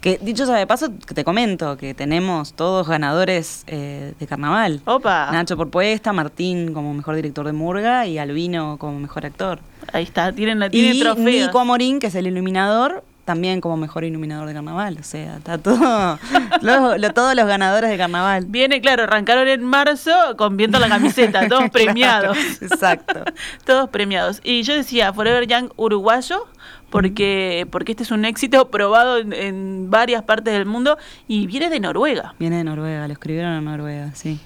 Que 0.01 0.19
dicho 0.23 0.47
sea 0.47 0.55
de 0.57 0.67
paso, 0.67 0.91
te 0.91 1.25
comento 1.25 1.77
que 1.77 1.93
tenemos 1.93 2.53
todos 2.53 2.87
ganadores 2.87 3.65
eh, 3.67 4.15
de 4.19 4.27
carnaval. 4.27 4.81
Opa, 4.85 5.31
Nacho 5.33 5.57
por 5.57 5.71
puesta, 5.71 6.13
Martín 6.13 6.73
como 6.73 6.95
mejor 6.95 7.17
director 7.17 7.45
de 7.45 7.53
Murga 7.53 8.07
y 8.07 8.19
Albino 8.19 8.77
como 8.79 9.01
mejor 9.01 9.27
actor. 9.27 9.59
ahí 9.93 10.05
está, 10.05 10.33
tienen, 10.33 10.71
tienen 10.71 10.97
Y 10.97 11.01
trofeos. 11.01 11.47
Nico 11.47 11.59
Amorín, 11.59 11.99
que 11.99 12.07
es 12.07 12.15
el 12.15 12.29
iluminador, 12.29 13.03
también 13.29 13.61
como 13.61 13.77
mejor 13.77 14.05
iluminador 14.05 14.49
de 14.49 14.55
carnaval. 14.55 14.97
O 14.99 15.03
sea, 15.03 15.37
está 15.37 15.59
todo, 15.59 16.19
lo- 16.63 16.97
lo- 16.97 17.13
todos 17.13 17.35
los 17.35 17.47
ganadores 17.47 17.91
de 17.91 17.99
carnaval. 17.99 18.47
Viene, 18.49 18.81
claro, 18.81 19.03
arrancaron 19.03 19.47
en 19.49 19.63
marzo 19.63 20.11
con 20.39 20.57
viento 20.57 20.79
en 20.79 20.83
la 20.83 20.89
camiseta, 20.89 21.41
todos 21.49 21.69
Claro, 21.69 21.73
premiados. 21.73 22.39
Exacto. 22.63 23.23
Todos 23.67 23.91
premiados. 23.91 24.41
Y 24.43 24.63
yo 24.63 24.75
decía, 24.75 25.13
Forever 25.13 25.47
Young 25.47 25.69
uruguayo, 25.77 26.47
porque, 26.89 27.67
porque 27.71 27.93
este 27.93 28.03
es 28.05 28.11
un 28.11 28.25
éxito 28.25 28.71
probado 28.71 29.19
en, 29.19 29.35
en 29.35 29.91
varias 29.91 30.23
partes 30.23 30.55
del 30.55 30.65
mundo 30.65 30.97
y 31.27 31.47
viene 31.47 31.69
de 31.69 31.81
Noruega. 31.81 32.35
Viene 32.39 32.57
de 32.57 32.65
Noruega, 32.65 33.07
lo 33.07 33.13
escribieron 33.13 33.53
en 33.53 33.65
Noruega, 33.67 34.11
sí. 34.15 34.41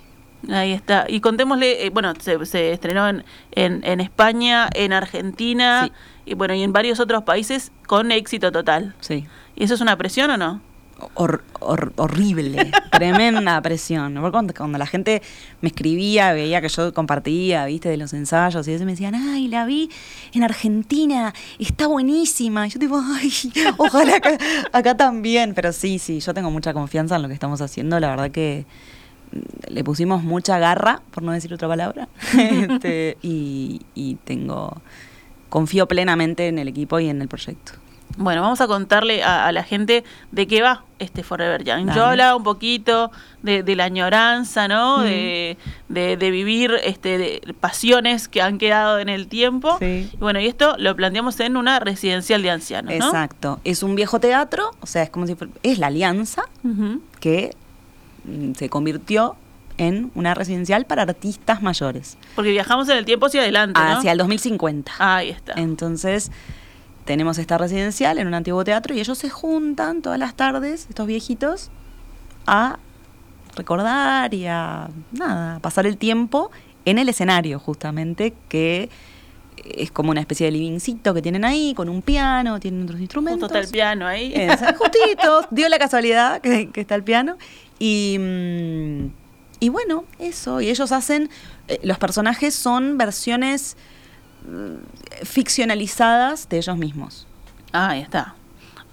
Ahí 0.51 0.73
está. 0.73 1.07
Y 1.09 1.21
contémosle, 1.21 1.87
eh, 1.87 1.91
bueno, 1.91 2.13
se, 2.19 2.45
se 2.47 2.73
estrenó 2.73 3.09
en, 3.09 3.25
en, 3.53 3.85
en 3.85 4.01
España, 4.01 4.69
en 4.75 4.93
Argentina 4.93 5.85
Sí. 5.87 5.93
y 6.33 6.35
bueno, 6.35 6.55
y 6.55 6.63
en 6.63 6.73
varios 6.73 6.99
otros 7.01 7.23
países 7.23 7.71
con 7.87 8.11
éxito 8.11 8.51
total. 8.51 8.95
Sí. 9.01 9.25
¿Y 9.55 9.65
eso 9.65 9.75
es 9.75 9.81
una 9.81 9.97
presión 9.97 10.31
o 10.31 10.37
no? 10.37 10.61
Hor- 11.15 11.43
hor- 11.61 11.93
horrible, 11.97 12.71
tremenda 12.93 13.61
presión. 13.61 14.15
Cuando, 14.31 14.55
cuando 14.55 14.79
la 14.79 14.87
gente 14.87 15.21
me 15.61 15.69
escribía, 15.69 16.33
veía 16.33 16.61
que 16.61 16.69
yo 16.69 16.93
compartía, 16.95 17.65
viste, 17.67 17.89
de 17.89 17.97
los 17.97 18.13
ensayos, 18.13 18.67
y 18.69 18.73
eso 18.73 18.85
me 18.85 18.93
decían, 18.93 19.15
ay, 19.17 19.49
la 19.49 19.65
vi 19.65 19.91
en 20.33 20.45
Argentina, 20.45 21.35
está 21.59 21.89
buenísima. 21.89 22.67
Y 22.67 22.71
yo 22.71 22.79
tipo, 22.79 23.01
ay, 23.05 23.33
ojalá 23.79 24.17
acá, 24.17 24.39
acá 24.73 24.97
también. 24.97 25.55
Pero 25.55 25.73
sí, 25.73 25.99
sí, 25.99 26.21
yo 26.21 26.35
tengo 26.35 26.51
mucha 26.53 26.73
confianza 26.73 27.17
en 27.17 27.23
lo 27.23 27.29
que 27.29 27.35
estamos 27.35 27.61
haciendo. 27.61 27.99
La 27.99 28.11
verdad 28.11 28.31
que 28.31 28.65
le 29.69 29.85
pusimos 29.85 30.23
mucha 30.23 30.59
garra, 30.59 31.01
por 31.11 31.23
no 31.23 31.33
decir 31.33 31.53
otra 31.55 31.69
palabra. 31.69 32.09
Este, 32.39 33.17
y, 33.23 33.81
y 33.95 34.17
tengo, 34.25 34.81
confío 35.49 35.87
plenamente 35.89 36.49
en 36.49 36.59
el 36.59 36.69
equipo 36.69 36.99
y 37.01 37.09
en 37.09 37.23
el 37.23 37.29
proyecto. 37.29 37.73
Bueno, 38.19 38.43
vamos 38.43 38.61
a 38.61 38.67
contarle 38.67 39.23
a, 39.23 39.47
a 39.47 39.53
la 39.53 39.65
gente 39.65 40.05
de 40.33 40.47
qué 40.47 40.61
va 40.61 40.85
este 40.99 41.23
Forever 41.23 41.65
Young. 41.65 41.95
Yo 41.95 42.05
hablaba 42.05 42.37
un 42.37 42.43
poquito 42.43 43.11
de, 43.43 43.63
de 43.63 43.75
la 43.75 43.85
añoranza, 43.85 44.69
¿no? 44.69 44.99
Mm. 44.99 45.03
De, 45.05 45.57
de- 45.89 46.17
de 46.19 46.31
vivir 46.31 46.73
este, 46.85 47.17
de 47.17 47.55
pasiones 47.59 48.29
que 48.29 48.43
han 48.43 48.59
quedado 48.59 48.99
en 48.99 49.09
el 49.09 49.29
tiempo. 49.29 49.79
Sí. 49.79 50.11
Y 50.13 50.17
bueno, 50.19 50.41
y 50.41 50.47
esto 50.47 50.75
lo 50.79 50.95
planteamos 50.95 51.41
en 51.41 51.57
una 51.57 51.81
residencial 51.81 52.43
de 52.43 52.51
ancianos, 52.51 52.93
¿no? 52.99 53.07
Exacto. 53.07 53.61
Es 53.65 53.83
un 53.83 53.95
viejo 53.95 54.21
teatro, 54.21 54.73
o 54.83 54.87
sea, 54.87 55.05
es 55.05 55.09
como 55.11 55.27
si 55.27 55.35
fuera, 55.35 55.51
es 55.63 55.79
la 55.79 55.87
alianza 55.87 56.43
que 57.19 57.57
se 58.55 58.69
convirtió 58.69 59.37
en 59.79 60.11
una 60.15 60.35
residencial 60.35 60.85
para 60.85 61.03
artistas 61.03 61.63
mayores 61.63 62.19
Porque 62.35 62.51
viajamos 62.51 62.89
en 62.89 62.99
el 62.99 63.05
tiempo 63.05 63.27
hacia 63.27 63.41
adelante, 63.41 63.81
¿no? 63.81 63.99
hacia 63.99 64.13
el 64.13 64.19
2050. 64.19 64.93
Ahí 64.99 65.31
está. 65.31 65.55
Entonces, 65.57 66.31
tenemos 67.05 67.39
esta 67.39 67.59
residencial 67.59 68.19
en 68.19 68.27
un 68.27 68.35
antiguo 68.35 68.65
teatro 68.65 68.95
y 68.95 69.01
ellos 69.01 69.19
se 69.19 69.31
juntan 69.31 70.03
todas 70.03 70.19
las 70.19 70.35
tardes, 70.35 70.87
estos 70.89 71.07
viejitos, 71.07 71.71
a 72.47 72.79
recordar 73.57 74.33
y 74.35 74.47
a 74.47 74.89
nada, 75.13 75.57
a 75.57 75.61
pasar 75.61 75.87
el 75.87 75.97
tiempo 75.97 76.51
en 76.85 76.99
el 76.99 77.09
escenario, 77.09 77.59
justamente, 77.59 78.35
que 78.49 78.89
es 79.65 79.91
como 79.91 80.11
una 80.11 80.21
especie 80.21 80.47
de 80.47 80.53
livingcito 80.53 81.15
que 81.15 81.23
tienen 81.23 81.45
ahí, 81.45 81.75
con 81.75 81.89
un 81.89 82.03
piano, 82.03 82.59
tienen 82.61 82.83
otros 82.85 83.01
instrumentos. 83.01 83.43
Justo 83.43 83.55
está 83.59 83.67
el 83.67 83.73
piano 83.73 84.07
ahí. 84.07 84.35
Justito, 84.79 85.47
dio 85.51 85.69
la 85.69 85.79
casualidad 85.79 86.41
que, 86.41 86.71
que 86.71 86.81
está 86.81 86.95
el 86.95 87.05
piano. 87.05 87.37
Y, 87.79 88.17
mm, 88.19 89.07
y 89.61 89.69
bueno, 89.69 90.05
eso. 90.19 90.61
Y 90.61 90.69
ellos 90.71 90.91
hacen. 90.93 91.31
eh, 91.69 91.79
los 91.83 91.99
personajes 91.99 92.55
son 92.55 92.99
versiones 92.99 93.77
mm, 94.47 95.25
ficcionalizadas 95.25 96.49
de 96.49 96.57
ellos 96.59 96.77
mismos. 96.77 97.27
Ah, 97.73 97.91
ahí 97.91 98.01
está. 98.01 98.35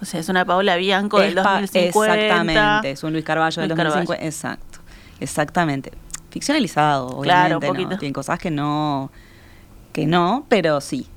O 0.02 0.06
sea, 0.06 0.20
es 0.20 0.30
una 0.30 0.46
Paola 0.46 0.76
Bianco 0.78 1.20
del 1.20 1.38
Es 1.38 1.44
pa- 1.44 1.60
2050. 1.62 2.16
Exactamente, 2.16 2.92
es 2.92 3.04
un 3.04 3.12
Luis 3.12 3.26
Carballo 3.26 3.62
del 3.62 3.70
Luis 3.70 3.78
Carballo. 3.78 4.06
2050. 4.08 4.26
Exacto, 4.26 4.80
exactamente. 5.20 5.92
Ficcionalizado, 6.30 7.20
Claro, 7.22 7.58
obviamente, 7.58 7.68
un 7.68 7.74
¿no? 7.78 7.84
poquito. 7.84 8.00
Tienen 8.00 8.14
cosas 8.14 8.40
que 8.40 8.50
no, 8.52 9.12
que 9.92 10.06
no, 10.06 10.46
pero 10.50 10.82
sí. 10.82 11.08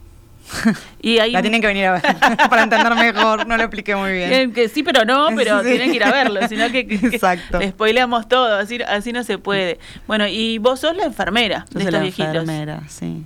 Y 1.00 1.18
ahí 1.18 1.32
La 1.32 1.40
tienen 1.40 1.60
que 1.60 1.66
venir 1.66 1.86
a 1.86 1.92
ver 1.92 2.02
para 2.50 2.64
entender 2.64 2.94
mejor, 2.94 3.46
no 3.46 3.56
lo 3.56 3.62
expliqué 3.62 3.96
muy 3.96 4.12
bien. 4.12 4.52
Que 4.52 4.68
sí, 4.68 4.82
pero 4.82 5.04
no, 5.04 5.28
pero 5.36 5.60
Sí. 5.62 5.68
tienen 5.70 5.90
que 5.90 5.96
ir 5.96 6.04
a 6.04 6.10
verlo, 6.12 6.40
sino 6.48 6.70
que, 6.70 6.86
que- 6.86 6.94
Exacto. 7.06 7.58
le 7.58 7.70
spoileamos 7.70 8.28
todo, 8.28 8.56
así, 8.56 8.78
así 8.82 9.12
no 9.12 9.22
se 9.24 9.38
puede. 9.38 9.78
Bueno, 10.06 10.26
y 10.26 10.58
vos 10.58 10.80
sos 10.80 10.94
la 10.96 11.04
enfermera 11.04 11.64
Yo 11.70 11.78
de 11.78 11.84
estos 11.84 11.92
la 11.92 12.00
viejitos. 12.00 12.26
enfermera, 12.34 12.82
sí. 12.88 13.22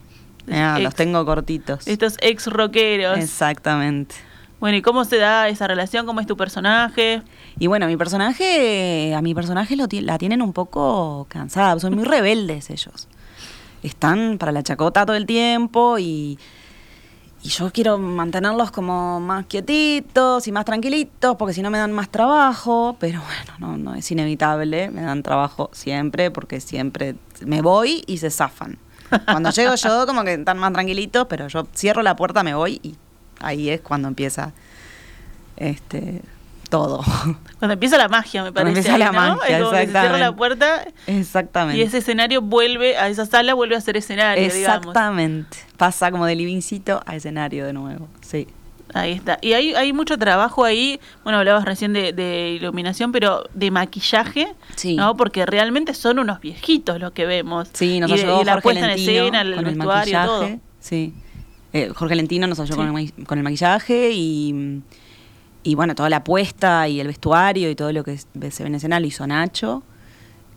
Ah, 0.52 0.74
Ex- 0.76 0.84
los 0.84 0.94
tengo 0.94 1.24
cortitos. 1.26 1.88
Estos 1.88 2.16
ex 2.20 2.46
rockeros. 2.46 3.18
Exactamente. 3.18 4.14
Bueno, 4.60 4.76
¿y 4.78 4.82
cómo 4.82 5.04
se 5.04 5.16
da 5.18 5.48
esa 5.48 5.66
relación? 5.66 6.06
¿Cómo 6.06 6.20
es 6.20 6.26
tu 6.26 6.36
personaje? 6.36 7.22
Y 7.58 7.66
bueno, 7.66 7.86
mi 7.88 7.96
personaje, 7.96 9.12
a 9.14 9.20
mi 9.20 9.34
personaje 9.34 9.74
lo 9.76 9.86
la 9.90 10.16
tienen 10.18 10.40
un 10.40 10.52
poco 10.52 11.26
cansada, 11.28 11.78
son 11.80 11.94
muy 11.94 12.04
rebeldes 12.04 12.70
ellos. 12.70 13.08
Están 13.86 14.38
para 14.38 14.52
la 14.52 14.62
chacota 14.62 15.06
todo 15.06 15.16
el 15.16 15.26
tiempo 15.26 15.98
y, 15.98 16.38
y 17.42 17.48
yo 17.48 17.70
quiero 17.72 17.98
mantenerlos 17.98 18.72
como 18.72 19.20
más 19.20 19.46
quietitos 19.46 20.48
y 20.48 20.52
más 20.52 20.64
tranquilitos 20.64 21.36
porque 21.36 21.54
si 21.54 21.62
no 21.62 21.70
me 21.70 21.78
dan 21.78 21.92
más 21.92 22.08
trabajo, 22.08 22.96
pero 22.98 23.20
bueno, 23.20 23.52
no, 23.60 23.76
no 23.76 23.94
es 23.94 24.10
inevitable, 24.10 24.90
me 24.90 25.02
dan 25.02 25.22
trabajo 25.22 25.70
siempre 25.72 26.32
porque 26.32 26.60
siempre 26.60 27.14
me 27.44 27.62
voy 27.62 28.02
y 28.06 28.18
se 28.18 28.30
zafan. 28.30 28.78
Cuando 29.24 29.50
llego 29.50 29.76
yo 29.76 30.06
como 30.06 30.24
que 30.24 30.34
están 30.34 30.58
más 30.58 30.72
tranquilitos, 30.72 31.26
pero 31.28 31.46
yo 31.46 31.68
cierro 31.72 32.02
la 32.02 32.16
puerta, 32.16 32.42
me 32.42 32.54
voy 32.54 32.80
y 32.82 32.96
ahí 33.38 33.70
es 33.70 33.80
cuando 33.80 34.08
empieza 34.08 34.52
este 35.56 36.22
todo. 36.68 37.02
Cuando 37.58 37.72
empieza 37.74 37.96
la 37.98 38.08
magia, 38.08 38.42
me 38.42 38.52
Cuando 38.52 38.70
parece. 38.72 38.88
empieza 38.88 38.94
ahí, 38.94 38.98
la 39.14 39.28
¿no? 39.28 39.36
magia, 39.36 39.56
Es 39.56 39.62
como 39.62 39.70
que 39.72 39.76
se 39.78 39.86
cierra 39.86 40.02
la 40.18 40.28
exactamente. 40.28 40.36
puerta 40.36 40.84
Exactamente. 41.06 41.78
y 41.78 41.82
ese 41.82 41.98
escenario 41.98 42.42
vuelve, 42.42 42.96
a 42.96 43.08
esa 43.08 43.26
sala 43.26 43.54
vuelve 43.54 43.76
a 43.76 43.80
ser 43.80 43.96
escenario, 43.96 44.42
digamos. 44.52 44.86
Exactamente. 44.88 45.58
Pasa 45.76 46.10
como 46.10 46.26
de 46.26 46.34
livincito 46.34 47.02
a 47.06 47.16
escenario 47.16 47.66
de 47.66 47.72
nuevo. 47.72 48.08
Sí. 48.20 48.46
Ahí 48.94 49.12
está. 49.12 49.38
Y 49.42 49.52
hay, 49.52 49.74
hay 49.74 49.92
mucho 49.92 50.16
trabajo 50.16 50.64
ahí, 50.64 51.00
bueno, 51.24 51.38
hablabas 51.38 51.64
recién 51.64 51.92
de, 51.92 52.12
de 52.12 52.50
iluminación, 52.58 53.10
pero 53.12 53.44
de 53.52 53.70
maquillaje, 53.70 54.54
Sí. 54.76 54.94
¿no? 54.96 55.16
Porque 55.16 55.44
realmente 55.44 55.92
son 55.92 56.18
unos 56.20 56.40
viejitos 56.40 57.00
los 57.00 57.10
que 57.12 57.26
vemos. 57.26 57.68
Sí, 57.72 57.98
nos 58.00 58.10
y 58.10 58.14
ayudó 58.14 58.42
y 58.42 58.44
la 58.44 58.52
Jorge 58.52 58.62
puesta 58.62 58.84
en 58.84 58.90
escena, 58.98 59.40
el 59.40 59.54
con 59.56 59.66
el 59.66 59.74
vestuario, 59.74 60.18
todo. 60.24 60.38
maquillaje. 60.42 60.60
Sí. 60.80 61.14
Eh, 61.72 61.90
Jorge 61.94 62.14
Lentino 62.14 62.46
nos 62.46 62.60
ayudó 62.60 62.76
Sí. 62.82 62.86
con, 62.88 62.98
el, 62.98 63.26
con 63.26 63.38
el 63.38 63.44
maquillaje 63.44 64.12
y, 64.14 64.80
y 65.66 65.74
bueno, 65.74 65.94
toda 65.94 66.08
la 66.08 66.22
puesta 66.22 66.86
y 66.88 67.00
el 67.00 67.08
vestuario 67.08 67.68
y 67.70 67.74
todo 67.74 67.92
lo 67.92 68.04
que 68.04 68.16
se 68.18 68.62
ve 68.62 68.68
en 68.68 68.74
escena 68.76 69.00
lo 69.00 69.06
hizo 69.06 69.26
Nacho. 69.26 69.82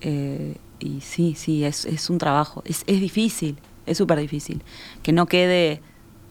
Eh, 0.01 0.55
y 0.79 1.01
sí, 1.01 1.33
sí, 1.35 1.63
es, 1.65 1.85
es 1.85 2.09
un 2.09 2.19
trabajo. 2.19 2.61
Es, 2.65 2.83
es 2.87 2.99
difícil, 3.01 3.57
es 3.85 3.97
súper 3.97 4.19
difícil. 4.19 4.61
Que 5.01 5.11
no 5.11 5.25
quede 5.25 5.81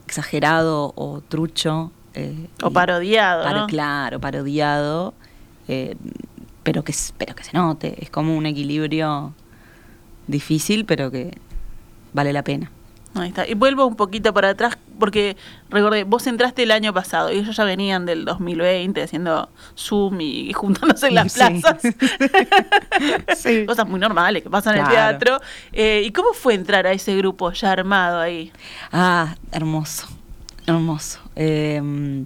exagerado 0.07 0.93
o 0.97 1.21
trucho. 1.29 1.91
eh, 2.15 2.47
O 2.63 2.71
parodiado. 2.71 3.67
Claro, 3.67 4.21
parodiado, 4.21 5.13
eh, 5.67 5.97
pero, 6.63 6.85
que, 6.85 6.95
pero 7.19 7.35
que 7.35 7.45
se 7.45 7.53
note. 7.57 7.97
Es 8.03 8.11
como 8.11 8.37
un 8.37 8.47
equilibrio 8.47 9.35
difícil, 10.29 10.85
pero 10.85 11.11
que 11.11 11.37
vale 12.13 12.33
la 12.33 12.43
pena. 12.45 12.71
Ahí 13.23 13.29
está. 13.29 13.47
Y 13.47 13.55
vuelvo 13.55 13.87
un 13.87 13.97
poquito 13.97 14.33
para 14.35 14.51
atrás, 14.51 14.77
porque 14.99 15.37
recordé, 15.71 16.05
vos 16.05 16.27
entraste 16.27 16.63
el 16.65 16.71
año 16.71 16.93
pasado 16.95 17.33
y 17.33 17.39
ellos 17.39 17.57
ya 17.57 17.65
venían 17.65 18.07
del 18.07 18.25
2020 18.25 19.03
haciendo 19.03 19.49
Zoom 19.77 20.21
y 20.21 20.53
juntándose 20.53 21.09
en 21.09 21.15
las 21.15 21.33
Sí. 21.33 21.39
plazas. 21.39 21.83
Sí. 23.37 23.67
Cosas 23.67 23.89
muy 23.89 24.01
normales 24.01 24.43
que 24.43 24.51
pasan 24.51 24.77
en 24.77 24.85
el 24.85 24.89
teatro. 24.89 25.41
Eh, 25.73 26.03
¿Y 26.05 26.11
cómo 26.13 26.33
fue 26.33 26.55
entrar 26.55 26.87
a 26.87 26.93
ese 26.93 27.17
grupo 27.17 27.53
ya 27.53 27.73
armado 27.73 28.21
ahí? 28.21 28.53
Ah, 28.93 29.35
hermoso, 29.53 30.09
hermoso. 30.67 31.21
Eh, 31.37 32.25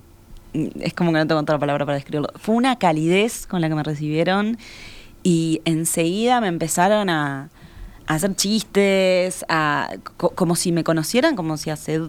es 0.81 0.95
como 0.95 1.13
que 1.13 1.19
no 1.19 1.27
tengo 1.27 1.41
otra 1.41 1.59
palabra 1.59 1.85
para 1.87 1.97
describirlo. 1.97 2.29
Fue 2.37 2.55
una 2.55 2.77
calidez 2.79 3.47
con 3.47 3.61
la 3.61 3.69
que 3.69 3.75
me 3.75 3.83
recibieron 3.83 4.59
y 5.23 5.61
enseguida 5.65 6.41
me 6.41 6.49
empezaron 6.49 7.09
a, 7.11 7.49
a 8.13 8.17
hacer 8.17 8.35
chistes, 8.37 9.45
a, 9.49 9.89
co- 10.17 10.31
como 10.31 10.55
si 10.57 10.73
me 10.73 10.85
conocieran, 10.85 11.37
como 11.37 11.57
si 11.57 11.71
hace 11.71 12.01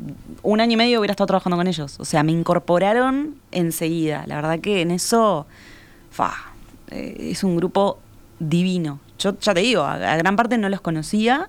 un 0.42 0.62
año 0.62 0.74
y 0.74 0.78
medio 0.78 1.00
hubiera 1.00 1.12
estado 1.12 1.28
trabajando 1.28 1.58
con 1.58 1.68
ellos. 1.68 1.96
O 2.00 2.06
sea, 2.06 2.24
me 2.24 2.32
incorporaron 2.32 3.36
enseguida. 3.52 4.24
La 4.28 4.36
verdad 4.36 4.60
que 4.60 4.82
en 4.82 4.92
eso, 4.92 5.46
fa, 6.12 6.34
eh, 6.92 7.30
es 7.32 7.44
un 7.44 7.56
grupo 7.58 8.00
divino. 8.40 9.00
Yo 9.20 9.38
ya 9.40 9.54
te 9.54 9.62
digo, 9.62 9.84
a, 9.84 9.94
a 9.96 10.18
gran 10.18 10.36
parte 10.36 10.58
no 10.58 10.70
los 10.70 10.82
conocía. 10.82 11.48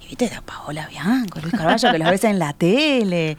Y 0.00 0.06
viste 0.08 0.30
a 0.34 0.40
Paola 0.42 0.86
Bianco, 0.88 1.40
Luis 1.40 1.52
Carballo, 1.54 1.90
que 1.92 1.98
los 1.98 2.10
ves 2.10 2.24
en 2.24 2.38
la 2.38 2.52
tele. 2.52 3.36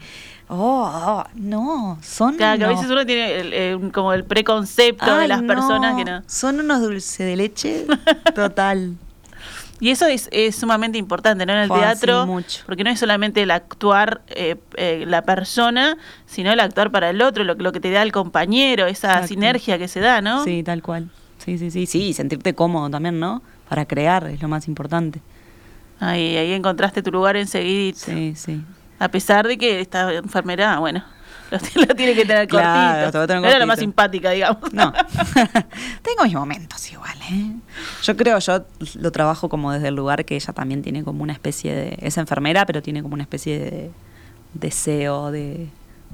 Oh, 0.48 0.90
oh, 0.92 1.24
no, 1.36 1.98
son. 2.02 2.36
Claro, 2.36 2.58
que 2.58 2.64
a 2.64 2.68
veces 2.68 2.90
uno 2.90 3.06
tiene 3.06 3.70
el- 3.70 3.92
como 3.92 4.12
el 4.12 4.24
preconcepto 4.24 5.16
de 5.16 5.26
las 5.26 5.40
no, 5.42 5.46
personas 5.48 5.96
que 5.96 6.04
no. 6.04 6.22
Son 6.26 6.60
unos 6.60 6.82
dulce 6.82 7.24
de 7.24 7.36
leche 7.36 7.86
total. 8.34 8.96
Y 9.80 9.90
eso 9.90 10.06
es, 10.06 10.28
es 10.32 10.54
sumamente 10.56 10.98
importante, 10.98 11.44
¿no? 11.46 11.52
En 11.52 11.58
el 11.60 11.68
Fue 11.68 11.78
teatro, 11.80 12.26
mucho. 12.26 12.62
porque 12.64 12.84
no 12.84 12.90
es 12.90 12.98
solamente 13.00 13.42
el 13.42 13.50
actuar 13.50 14.22
eh, 14.28 14.56
eh, 14.76 15.04
la 15.06 15.22
persona, 15.22 15.96
sino 16.26 16.52
el 16.52 16.60
actuar 16.60 16.90
para 16.90 17.10
el 17.10 17.20
otro, 17.20 17.42
lo, 17.44 17.54
lo 17.54 17.72
que 17.72 17.80
te 17.80 17.90
da 17.90 18.02
el 18.02 18.12
compañero, 18.12 18.86
esa 18.86 19.08
Exacto. 19.08 19.28
sinergia 19.28 19.76
que 19.78 19.88
se 19.88 20.00
da, 20.00 20.20
¿no? 20.20 20.44
Sí, 20.44 20.62
tal 20.62 20.80
cual. 20.82 21.10
Sí, 21.38 21.58
sí, 21.58 21.70
sí, 21.70 21.86
sí, 21.86 22.12
sentirte 22.14 22.54
cómodo 22.54 22.88
también, 22.88 23.18
¿no? 23.18 23.42
Para 23.68 23.84
crear 23.84 24.26
es 24.28 24.40
lo 24.40 24.48
más 24.48 24.68
importante. 24.68 25.20
Ahí, 26.00 26.36
ahí 26.36 26.52
encontraste 26.52 27.02
tu 27.02 27.10
lugar 27.10 27.36
enseguida, 27.36 27.96
Sí, 27.98 28.34
sí. 28.36 28.62
a 28.98 29.08
pesar 29.08 29.46
de 29.46 29.58
que 29.58 29.80
esta 29.80 30.12
enfermera, 30.14 30.78
bueno, 30.78 31.04
Lo, 31.74 31.86
tiene 31.94 32.14
que 32.14 32.24
tener 32.24 32.46
Claro, 32.48 33.12
cortito. 33.12 33.26
te 33.26 33.40
No 33.40 33.46
era 33.46 33.58
la 33.58 33.66
más 33.66 33.78
simpática, 33.78 34.30
digamos. 34.30 34.72
No. 34.72 34.92
Tengo 36.02 36.24
mis 36.24 36.34
momentos 36.34 36.90
igual, 36.92 37.16
¿eh? 37.30 37.52
Yo 38.02 38.16
creo, 38.16 38.38
yo 38.38 38.64
lo 38.96 39.12
trabajo 39.12 39.48
como 39.48 39.72
desde 39.72 39.88
el 39.88 39.94
lugar 39.94 40.24
que 40.24 40.34
ella 40.36 40.52
también 40.52 40.82
tiene 40.82 41.04
como 41.04 41.22
una 41.22 41.32
especie 41.32 41.74
de. 41.74 41.98
Es 42.00 42.16
enfermera, 42.18 42.66
pero 42.66 42.82
tiene 42.82 43.02
como 43.02 43.14
una 43.14 43.22
especie 43.24 43.58
de 43.58 43.90
deseo 44.54 45.30
de, 45.30 45.68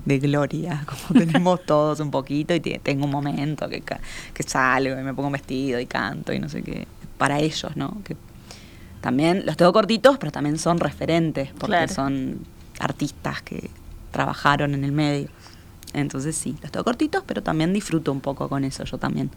de 0.04 0.18
gloria, 0.18 0.84
como 0.86 1.20
tenemos 1.20 1.64
todos 1.66 2.00
un 2.00 2.10
poquito, 2.10 2.54
y 2.54 2.60
te- 2.60 2.78
tengo 2.82 3.04
un 3.04 3.10
momento 3.10 3.68
que, 3.68 3.82
que 3.82 4.42
salgo 4.42 4.98
y 4.98 5.02
me 5.02 5.12
pongo 5.14 5.26
un 5.28 5.32
vestido 5.32 5.78
y 5.80 5.86
canto 5.86 6.32
y 6.32 6.38
no 6.38 6.48
sé 6.48 6.62
qué. 6.62 6.86
Para 7.18 7.38
ellos, 7.40 7.76
¿no? 7.76 7.98
Que 8.04 8.16
también 9.02 9.44
los 9.44 9.56
tengo 9.56 9.72
cortitos, 9.72 10.16
pero 10.18 10.32
también 10.32 10.58
son 10.58 10.78
referentes, 10.80 11.48
porque 11.50 11.66
Claro. 11.76 11.92
son 11.94 12.38
artistas 12.78 13.42
que 13.42 13.68
trabajaron 14.10 14.74
en 14.74 14.84
el 14.84 14.92
medio. 14.92 15.28
Entonces 15.92 16.36
sí, 16.36 16.54
los 16.62 16.70
tengo 16.70 16.84
cortitos, 16.84 17.24
pero 17.26 17.42
también 17.42 17.72
disfruto 17.72 18.12
un 18.12 18.20
poco 18.20 18.48
con 18.48 18.62
eso, 18.62 18.84
yo 18.84 18.96
también. 18.98 19.28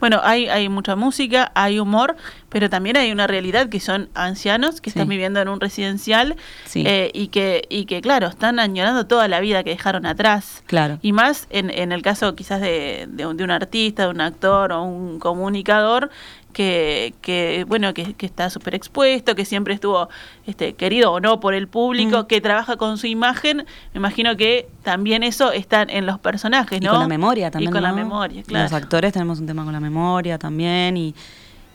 Bueno, 0.00 0.20
hay, 0.22 0.48
hay 0.48 0.70
mucha 0.70 0.96
música, 0.96 1.52
hay 1.54 1.78
humor, 1.78 2.16
pero 2.48 2.70
también 2.70 2.96
hay 2.96 3.12
una 3.12 3.26
realidad 3.26 3.68
que 3.68 3.78
son 3.78 4.08
ancianos 4.14 4.80
que 4.80 4.88
están 4.88 5.06
viviendo 5.06 5.38
en 5.40 5.48
un 5.48 5.60
residencial 5.60 6.36
Sí. 6.64 6.82
eh, 6.86 7.10
y, 7.12 7.28
que, 7.28 7.66
y 7.68 7.84
que, 7.84 8.00
claro, 8.00 8.28
están 8.28 8.58
añorando 8.58 9.06
toda 9.06 9.28
la 9.28 9.40
vida 9.40 9.62
que 9.64 9.70
dejaron 9.70 10.06
atrás. 10.06 10.62
Claro. 10.66 10.98
Y 11.02 11.12
más 11.12 11.46
en, 11.50 11.68
en 11.68 11.92
el 11.92 12.00
caso 12.00 12.34
quizás 12.34 12.62
de, 12.62 13.06
de 13.10 13.26
un, 13.26 13.36
de 13.36 13.44
un 13.44 13.50
artista, 13.50 14.04
de 14.04 14.08
un 14.08 14.22
actor 14.22 14.72
o 14.72 14.82
un 14.84 15.18
comunicador 15.18 16.08
que, 16.52 17.14
que 17.22 17.64
bueno, 17.66 17.94
que, 17.94 18.14
que 18.14 18.26
está 18.26 18.50
súper 18.50 18.74
expuesto, 18.74 19.34
que 19.34 19.44
siempre 19.44 19.74
estuvo 19.74 20.08
este, 20.46 20.74
querido 20.74 21.12
o 21.12 21.20
no 21.20 21.40
por 21.40 21.54
el 21.54 21.66
público, 21.68 22.22
Mm. 22.22 22.26
que 22.26 22.40
trabaja 22.40 22.76
con 22.76 22.98
su 22.98 23.06
imagen. 23.06 23.58
Me 23.94 23.98
imagino 23.98 24.36
que 24.36 24.68
también 24.82 25.22
eso 25.22 25.50
está 25.52 25.82
en 25.82 26.06
los 26.06 26.18
personajes, 26.18 26.78
Y 26.80 26.84
¿no? 26.84 26.90
con 26.92 27.00
la 27.00 27.08
memoria 27.08 27.50
también. 27.50 27.70
Y 27.70 27.72
con 27.72 27.82
la 27.82 27.92
memoria, 27.92 28.42
claro. 28.42 28.64
Los 28.64 28.72
actores 28.72 29.12
tenemos 29.12 29.40
un 29.40 29.46
tema 29.46 29.64
con 29.64 29.72
la 29.72 29.80
memoria 29.80 30.38
también 30.38 30.96
y, 30.96 31.08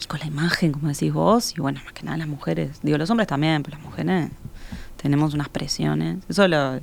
y 0.01 0.05
con 0.07 0.19
la 0.19 0.27
imagen, 0.27 0.71
como 0.71 0.87
decís 0.89 1.11
vos. 1.11 1.53
Y 1.57 1.61
bueno, 1.61 1.81
más 1.83 1.93
que 1.93 2.03
nada 2.03 2.17
las 2.17 2.27
mujeres. 2.27 2.79
Digo, 2.83 2.97
los 2.97 3.09
hombres 3.09 3.27
también, 3.27 3.63
pero 3.63 3.77
las 3.77 3.85
mujeres 3.85 4.29
tenemos 5.01 5.33
unas 5.33 5.49
presiones. 5.49 6.17
Eso 6.29 6.47
lo, 6.47 6.75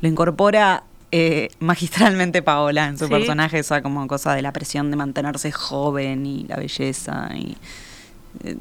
lo 0.00 0.08
incorpora 0.08 0.84
eh, 1.12 1.48
magistralmente 1.60 2.42
Paola 2.42 2.86
en 2.88 2.98
su 2.98 3.06
Sí. 3.06 3.10
personaje, 3.10 3.58
esa 3.60 3.80
como 3.82 4.06
cosa 4.08 4.34
de 4.34 4.42
la 4.42 4.52
presión 4.52 4.90
de 4.90 4.96
mantenerse 4.96 5.52
joven 5.52 6.26
y 6.26 6.44
la 6.44 6.56
belleza 6.56 7.30
y 7.34 7.56
eh, 8.44 8.56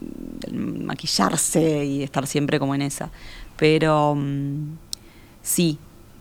maquillarse 0.53 1.85
y 1.85 2.03
estar 2.03 2.27
siempre 2.27 2.59
como 2.59 2.75
en 2.75 2.81
esa. 2.83 3.09
Pero 3.57 4.15
mm, 4.15 4.75
sí, 5.41 5.77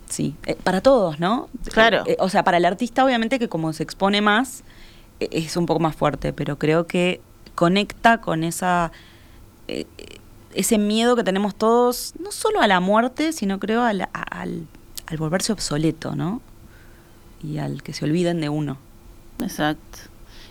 sí. 0.09 0.35
Eh, 0.47 0.57
para 0.63 0.81
todos, 0.81 1.21
¿no? 1.21 1.49
Claro. 1.73 2.03
Eh, 2.07 2.17
o 2.19 2.29
sea, 2.29 2.43
para 2.45 2.57
el 2.57 2.65
artista 2.65 3.05
obviamente 3.05 3.39
que 3.39 3.49
como 3.49 3.73
se 3.73 3.83
expone 3.83 4.21
más, 4.21 4.65
es 5.21 5.57
un 5.57 5.67
poco 5.67 5.81
más 5.81 5.95
fuerte, 5.95 6.33
pero 6.33 6.59
creo 6.59 6.87
que 6.87 7.21
conecta 7.55 8.21
con 8.21 8.43
esa... 8.45 8.91
ese 10.55 10.79
miedo 10.79 11.17
que 11.17 11.25
tenemos 11.25 11.55
todos, 11.55 12.15
no 12.21 12.31
solo 12.33 12.61
a 12.61 12.67
la 12.67 12.81
muerte, 12.81 13.33
sino 13.33 13.59
creo 13.59 13.83
a 13.83 13.93
la- 13.93 14.09
a- 14.13 14.23
al, 14.43 14.67
al 15.07 15.17
volverse 15.17 15.53
obsoleto, 15.53 16.15
¿no? 16.17 16.41
Y 17.43 17.59
al 17.59 17.83
que 17.83 17.93
se 17.93 18.05
olviden 18.05 18.41
de 18.41 18.49
uno. 18.49 18.79
Exacto. 19.41 19.99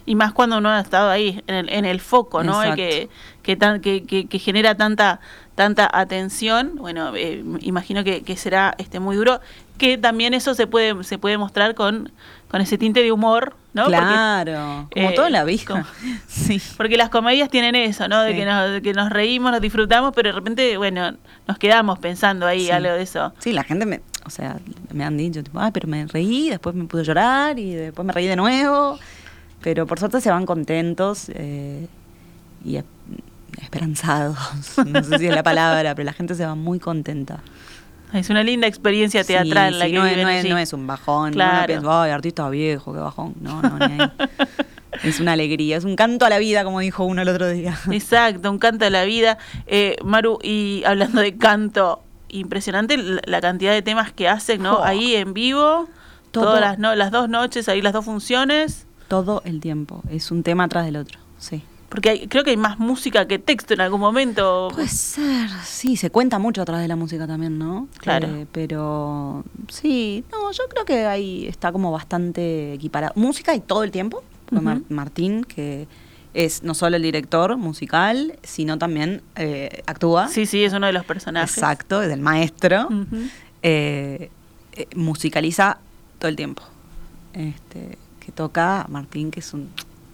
Y 0.06 0.16
más 0.16 0.34
cuando 0.34 0.58
uno 0.58 0.70
ha 0.70 0.82
estado 0.82 1.10
ahí, 1.10 1.42
en 1.48 1.56
el, 1.56 1.70
en 1.70 1.86
el 1.86 2.02
foco, 2.02 2.44
¿no? 2.44 2.60
Que, 2.76 3.10
que, 3.42 3.56
tan- 3.56 3.80
que, 3.80 4.04
que- 4.04 4.28
que 4.28 4.40
genera 4.40 4.76
tanta 4.76 5.20
tanta 5.56 5.88
atención. 5.94 6.74
Bueno, 6.78 7.16
eh, 7.16 7.44
imagino 7.62 8.04
que, 8.04 8.24
que 8.24 8.36
será 8.36 8.74
este 8.80 9.00
muy 9.00 9.16
duro. 9.16 9.40
Que 9.78 9.98
también 9.98 10.34
eso 10.34 10.54
se 10.56 10.68
puede 10.68 11.04
se 11.04 11.18
puede 11.18 11.38
mostrar 11.38 11.74
con, 11.74 12.12
con 12.50 12.60
ese 12.60 12.78
tinte 12.78 13.02
de 13.02 13.12
humor, 13.14 13.56
¿no? 13.74 13.84
Porque- 13.84 13.98
claro, 13.98 14.88
como 14.92 15.10
eh, 15.10 15.14
toda 15.16 15.30
la 15.30 15.46
como- 15.66 15.86
sí. 16.28 16.62
Porque 16.76 16.98
las 16.98 17.10
comedias 17.10 17.50
tienen 17.50 17.76
eso, 17.76 18.08
¿no? 18.10 18.22
De 18.24 18.32
Sí. 18.32 18.38
que, 18.40 18.46
nos, 18.46 18.72
de 18.72 18.82
que 18.82 18.94
nos 18.94 19.10
reímos, 19.10 19.52
nos 19.54 19.62
disfrutamos, 19.62 20.12
pero 20.14 20.30
de 20.30 20.34
repente, 20.34 20.76
bueno, 20.78 21.16
nos 21.48 21.58
quedamos 21.58 21.98
pensando 22.00 22.46
ahí 22.46 22.66
Sí. 22.66 22.72
algo 22.72 22.92
de 22.92 23.04
eso. 23.04 23.32
Sí, 23.40 23.54
la 23.54 23.64
gente 23.64 23.86
me, 23.86 24.02
o 24.26 24.30
sea, 24.30 24.58
me 24.94 25.04
han 25.04 25.18
dicho, 25.18 25.44
tipo, 25.44 25.60
ay, 25.60 25.72
pero 25.72 25.88
me 25.88 26.06
reí, 26.08 26.50
después 26.50 26.76
me 26.76 26.86
pude 26.86 27.04
llorar 27.04 27.60
y 27.60 27.74
después 27.74 28.06
me 28.06 28.14
reí 28.14 28.28
de 28.28 28.36
nuevo. 28.36 28.98
Pero 29.62 29.86
por 29.88 30.00
suerte 30.00 30.20
se 30.22 30.30
van 30.30 30.46
contentos 30.46 31.30
eh, 31.34 31.88
y 32.66 32.78
es- 32.78 32.84
esperanzados. 33.62 34.38
No 34.86 35.04
sé 35.04 35.20
si 35.20 35.28
es 35.28 35.34
la 35.36 35.44
palabra, 35.44 35.96
pero 35.96 36.06
la 36.06 36.14
gente 36.14 36.36
se 36.36 36.46
va 36.46 36.56
muy 36.56 36.80
contenta. 36.80 37.40
Es 38.14 38.30
una 38.30 38.44
linda 38.44 38.68
experiencia 38.68 39.24
teatral 39.24 39.74
Sí, 39.74 39.80
la 39.80 39.86
sí, 39.86 39.92
que 39.92 39.98
no, 39.98 40.06
es, 40.06 40.12
viven 40.12 40.24
no, 40.26 40.30
es, 40.30 40.40
allí. 40.42 40.50
no 40.50 40.58
es 40.60 40.74
un 40.74 40.86
bajón. 40.86 41.34
Claro. 41.34 41.58
Uno 41.58 41.66
piensa, 41.68 42.04
ay, 42.04 42.12
artista 42.12 42.50
viejo, 42.50 42.94
qué 42.94 43.00
bajón. 43.00 43.34
No, 43.42 43.62
no, 43.62 43.78
ni 43.88 44.02
ahí. 44.02 44.12
Es 45.04 45.20
una 45.20 45.34
alegría, 45.34 45.76
es 45.78 45.86
un 45.86 45.96
canto 45.96 46.24
a 46.24 46.30
la 46.30 46.38
vida, 46.38 46.64
como 46.64 46.80
dijo 46.80 47.04
uno 47.04 47.24
el 47.24 47.28
otro 47.28 47.50
día. 47.50 47.78
Exacto, 47.92 48.52
un 48.52 48.60
canto 48.60 48.86
a 48.86 48.92
la 48.92 49.04
vida. 49.06 49.40
Eh, 49.66 49.96
Maru, 50.04 50.38
y 50.44 50.84
hablando 50.86 51.20
de 51.20 51.36
canto, 51.36 52.04
impresionante 52.40 52.98
la, 52.98 53.42
cantidad 53.42 53.72
de 53.72 53.82
temas 53.82 54.12
que 54.12 54.28
hacen, 54.28 54.62
¿no? 54.64 54.84
Ahí 54.84 55.16
en 55.16 55.34
vivo, 55.34 55.88
Todo. 56.32 56.46
todas 56.46 56.62
las, 56.62 56.80
no, 56.80 56.96
las 56.96 57.12
dos 57.12 57.30
noches, 57.30 57.70
ahí 57.70 57.82
las 57.82 57.94
dos 57.94 58.06
funciones. 58.06 58.86
Todo 59.08 59.42
el 59.46 59.60
tiempo, 59.60 60.02
es 60.10 60.32
un 60.32 60.44
tema 60.44 60.64
atrás 60.66 60.86
del 60.86 60.96
otro, 60.98 61.20
sí. 61.38 61.64
Porque 61.90 62.10
hay- 62.10 62.28
creo 62.28 62.44
que 62.44 62.50
hay 62.50 62.58
más 62.58 62.80
música 62.80 63.28
que 63.28 63.38
texto 63.38 63.76
en 63.76 63.82
algún 63.82 64.00
momento. 64.00 64.70
Puede 64.74 64.88
ser, 64.88 65.48
sí, 65.64 65.96
se 65.96 66.10
cuenta 66.10 66.40
mucho 66.40 66.64
atrás 66.64 66.82
de 66.82 66.88
la 66.88 66.96
música 66.96 67.28
también, 67.28 67.60
¿no? 67.60 67.88
Claro. 68.00 68.28
Eh, 68.28 68.48
pero 68.52 69.44
sí, 69.70 70.24
no, 70.32 70.52
yo 70.52 70.64
creo 70.70 70.86
que 70.86 71.06
ahí 71.06 71.46
está 71.46 71.72
como 71.72 71.92
bastante 71.92 72.74
equiparado. 72.74 73.14
Música 73.16 73.54
y 73.54 73.60
todo 73.60 73.84
el 73.84 73.92
tiempo. 73.92 74.24
Ujú. 74.52 74.84
Martín, 74.90 75.44
que 75.44 75.88
es 76.34 76.64
no 76.64 76.74
solo 76.74 76.96
el 76.96 77.02
director 77.04 77.56
musical, 77.58 78.38
sino 78.44 78.78
también 78.78 79.22
eh, 79.36 79.84
actúa. 79.86 80.28
Sí, 80.30 80.46
sí, 80.46 80.64
es 80.64 80.74
uno 80.74 80.88
de 80.88 80.94
los 80.94 81.06
personajes. 81.06 81.56
Exacto, 81.58 82.02
es 82.02 82.12
el 82.12 82.22
maestro. 82.22 82.88
Eh, 83.62 84.30
eh, 84.74 84.88
musicaliza 84.96 85.78
todo 86.20 86.30
el 86.30 86.36
tiempo. 86.36 86.64
Este, 87.34 87.98
que 88.20 88.32
toca 88.32 88.86
Martín, 88.90 89.32
que 89.32 89.40
es 89.42 89.54
un 89.54 89.70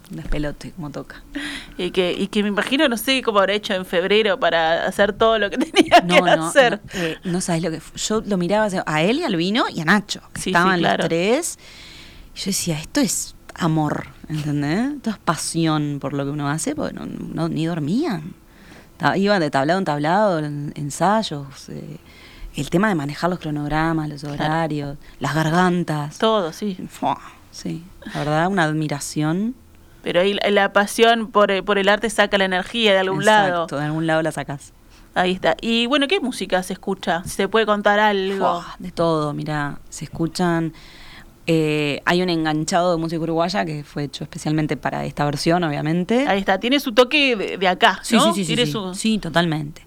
despelote 0.09 0.71
como 0.71 0.89
toca. 0.89 1.23
Y 1.77 1.91
que, 1.91 2.11
y 2.11 2.27
que 2.27 2.43
me 2.43 2.49
imagino, 2.49 2.89
no 2.89 2.97
sé 2.97 3.21
cómo 3.21 3.39
habrá 3.39 3.53
hecho 3.53 3.73
en 3.73 3.85
febrero 3.85 4.37
para 4.37 4.85
hacer 4.85 5.13
todo 5.13 5.39
lo 5.39 5.49
que 5.49 5.57
tenía 5.59 6.01
que 6.01 6.07
No, 6.07 6.19
no, 6.19 6.47
hacer. 6.47 6.81
no, 7.23 7.31
no 7.31 7.39
sabes 7.41 7.63
lo 7.63 7.71
que 7.71 7.79
fue. 7.79 7.97
Yo 7.97 8.21
lo 8.27 8.35
miraba 8.37 8.67
a 8.85 9.01
él 9.01 9.19
y 9.19 9.23
al 9.23 9.37
vino 9.37 9.63
y 9.73 9.79
a 9.79 9.85
Nacho, 9.85 10.19
que 10.33 10.39
Sí, 10.41 10.43
sí, 10.45 10.49
estaban 10.49 10.79
claro. 10.79 11.03
los 11.03 11.07
tres. 11.07 11.57
Y 12.35 12.39
yo 12.39 12.45
decía, 12.47 12.77
esto 12.77 12.99
es 12.99 13.33
amor, 13.59 14.07
¿entendés? 14.27 14.95
Esto 14.97 15.09
es 15.11 15.17
pasión 15.17 15.97
por 15.99 16.13
lo 16.13 16.23
que 16.25 16.31
uno 16.31 16.49
hace, 16.49 16.75
porque 16.75 16.93
no, 16.93 17.05
no- 17.05 17.49
ni 17.49 17.65
dormían. 17.65 18.33
Iban 19.15 19.39
de 19.39 19.49
tablado 19.49 19.79
en 19.79 19.85
tablado, 19.85 20.39
en 20.39 20.73
ensayos, 20.75 21.69
eh, 21.69 21.97
el 22.55 22.69
tema 22.69 22.89
de 22.89 22.95
manejar 22.95 23.29
los 23.29 23.39
cronogramas, 23.39 24.09
los 24.09 24.23
horarios, 24.25 24.97
las 25.19 25.33
gargantas. 25.33 26.17
Todo, 26.17 26.51
sí. 26.51 26.77
Fua, 26.89 27.17
Sí, 27.51 27.83
la 28.13 28.19
verdad, 28.19 28.47
una 28.47 28.63
admiración. 28.63 29.55
Pero 30.03 30.21
ahí 30.21 30.37
la, 30.49 30.71
pasión 30.73 31.27
por, 31.31 31.49
eh, 31.51 31.63
por 31.63 31.77
el 31.77 31.89
arte 31.89 32.09
saca 32.09 32.37
la 32.37 32.45
energía 32.45 32.93
de 32.93 32.99
algún 32.99 33.25
lado. 33.25 33.63
Exacto, 33.63 33.77
de 33.77 33.85
algún 33.85 34.05
lado 34.05 34.21
la 34.21 34.31
sacás. 34.31 34.71
Ahí 35.15 35.31
está. 35.31 35.55
Y 35.61 35.87
bueno, 35.87 36.07
¿qué 36.07 36.19
música 36.19 36.61
se 36.61 36.73
escucha? 36.73 37.23
Se 37.25 37.47
puede 37.47 37.65
contar 37.65 37.99
algo. 37.99 38.37
Fua, 38.61 38.75
de 38.79 38.91
todo, 38.91 39.33
mira, 39.33 39.79
se 39.89 40.05
escuchan. 40.05 40.73
Eh, 41.51 42.01
hay 42.05 42.21
un 42.21 42.29
enganchado 42.29 42.91
de 42.91 42.97
música 43.01 43.19
uruguaya 43.21 43.65
que 43.65 43.83
fue 43.83 44.03
hecho 44.03 44.23
especialmente 44.23 44.77
para 44.77 45.03
esta 45.05 45.25
versión, 45.25 45.63
obviamente. 45.63 46.27
Ahí 46.27 46.39
está. 46.41 46.59
Tiene 46.59 46.79
su 46.79 46.91
toque 46.91 47.35
de, 47.35 47.57
de 47.57 47.67
acá, 47.67 47.99
sí, 48.03 48.15
¿no? 48.17 48.25
sí, 48.25 48.29
sí, 48.35 48.41
sí, 48.45 48.47
Tiene 48.55 48.65
sí. 48.67 48.71
su- 48.71 48.93
Sí, 48.93 49.17
totalmente. 49.17 49.81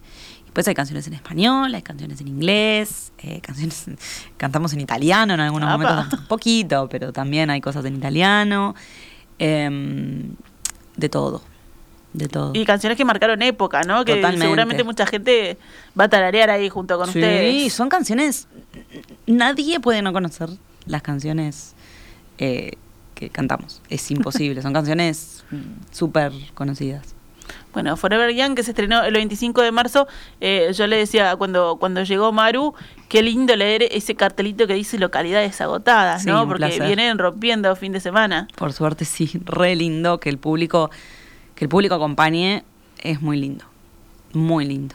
Después 0.44 0.66
hay 0.66 0.75
canciones 0.75 1.07
en 1.07 1.14
español, 1.14 1.72
hay 1.72 1.83
canciones 1.83 2.20
en 2.20 2.27
inglés, 2.29 3.12
eh, 3.18 3.40
canciones 3.40 3.85
cantamos 4.37 4.72
en 4.72 4.81
italiano 4.81 5.35
en 5.35 5.40
algunos 5.40 5.68
Apa. 5.68 5.79
momentos, 5.94 6.18
un 6.20 6.27
poquito, 6.27 6.88
pero 6.90 7.12
también 7.12 7.48
hay 7.48 7.61
cosas 7.61 7.85
en 7.85 7.94
italiano. 7.96 8.75
em, 9.38 10.35
de 10.96 11.09
todo, 11.09 11.42
de 12.12 12.29
todo. 12.29 12.51
Y 12.55 12.64
canciones 12.64 12.96
que 12.98 13.05
marcaron 13.05 13.40
época, 13.42 13.83
¿no? 13.83 14.05
Que 14.05 14.16
Totalmente. 14.16 14.44
seguramente 14.44 14.85
mucha 14.85 15.07
gente 15.07 15.57
va 15.98 16.05
a 16.05 16.09
tararear 16.09 16.51
ahí 16.51 16.68
junto 16.68 16.98
con 16.98 17.07
sí, 17.11 17.18
ustedes. 17.20 17.72
son 17.72 17.88
canciones. 17.88 18.46
Nadie 19.27 19.81
puede 19.81 20.03
no 20.03 20.12
conocer 20.12 20.51
las 20.87 21.03
canciones 21.03 21.75
eh, 22.38 22.73
que 23.14 23.31
cantamos. 23.31 23.81
Es 23.88 24.11
imposible. 24.11 24.62
son 24.62 24.73
canciones 24.73 25.45
súper 25.90 26.33
conocidas. 26.55 27.14
Bueno, 27.73 27.97
Forever 27.97 28.35
Young, 28.35 28.55
que 28.55 28.62
se 28.62 28.71
estrenó 28.71 29.03
el 29.03 29.14
25 29.14 29.62
de 29.62 29.73
marzo, 29.73 30.07
eh, 30.40 30.71
yo 30.75 30.87
le 30.87 30.97
decía 30.97 31.37
cuando, 31.37 31.77
cuando 31.79 32.03
llegó 32.03 32.33
Maru, 32.33 32.75
qué 33.09 33.23
lindo 33.23 33.57
leer 33.57 33.85
ese 33.90 34.14
cartelito 34.14 34.66
que 34.66 34.75
dice 34.75 34.99
localidades 34.99 35.61
agotadas, 35.61 36.23
Sí, 36.23 36.29
¿no? 36.29 36.47
Porque 36.47 36.59
placer. 36.66 36.87
vienen 36.87 37.18
rompiendo 37.18 37.75
fin 37.77 37.92
de 37.92 38.01
semana. 38.01 38.47
Por 38.57 38.73
suerte 38.73 39.05
sí, 39.05 39.31
re 39.45 39.75
lindo 39.75 40.21
que 40.21 40.29
el 40.29 40.38
público 40.38 40.90
que 41.55 41.64
el 41.64 41.68
público 41.68 41.95
acompañe 41.95 42.64
es 42.99 43.21
muy 43.21 43.38
lindo. 43.38 43.64
Muy 44.33 44.64
lindo. 44.64 44.95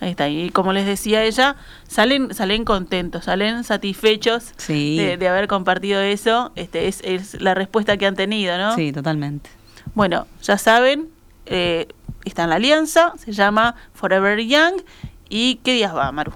Ahí 0.00 0.10
está, 0.10 0.28
y 0.28 0.50
como 0.50 0.72
les 0.74 0.84
decía 0.84 1.24
ella, 1.24 1.56
salen, 1.88 2.34
salen 2.34 2.64
contentos, 2.64 3.24
salen 3.24 3.64
satisfechos 3.64 4.52
Sí. 4.58 4.98
de, 4.98 5.16
de 5.16 5.28
haber 5.28 5.48
compartido 5.48 6.00
eso. 6.00 6.52
Este 6.54 6.86
es, 6.88 7.00
es 7.02 7.40
la 7.40 7.54
respuesta 7.54 7.96
que 7.96 8.06
han 8.06 8.14
tenido, 8.14 8.58
¿no? 8.58 8.74
Sí, 8.74 8.92
totalmente. 8.92 9.48
Bueno, 9.94 10.26
ya 10.42 10.58
saben, 10.58 11.08
eh, 11.46 11.88
está 12.26 12.44
en 12.44 12.50
la 12.50 12.56
alianza, 12.56 13.14
se 13.18 13.32
llama 13.32 13.74
Forever 13.94 14.38
Young. 14.40 14.82
¿Y 15.30 15.56
qué 15.64 15.72
días 15.72 15.94
va, 15.94 16.12
Maru? 16.12 16.32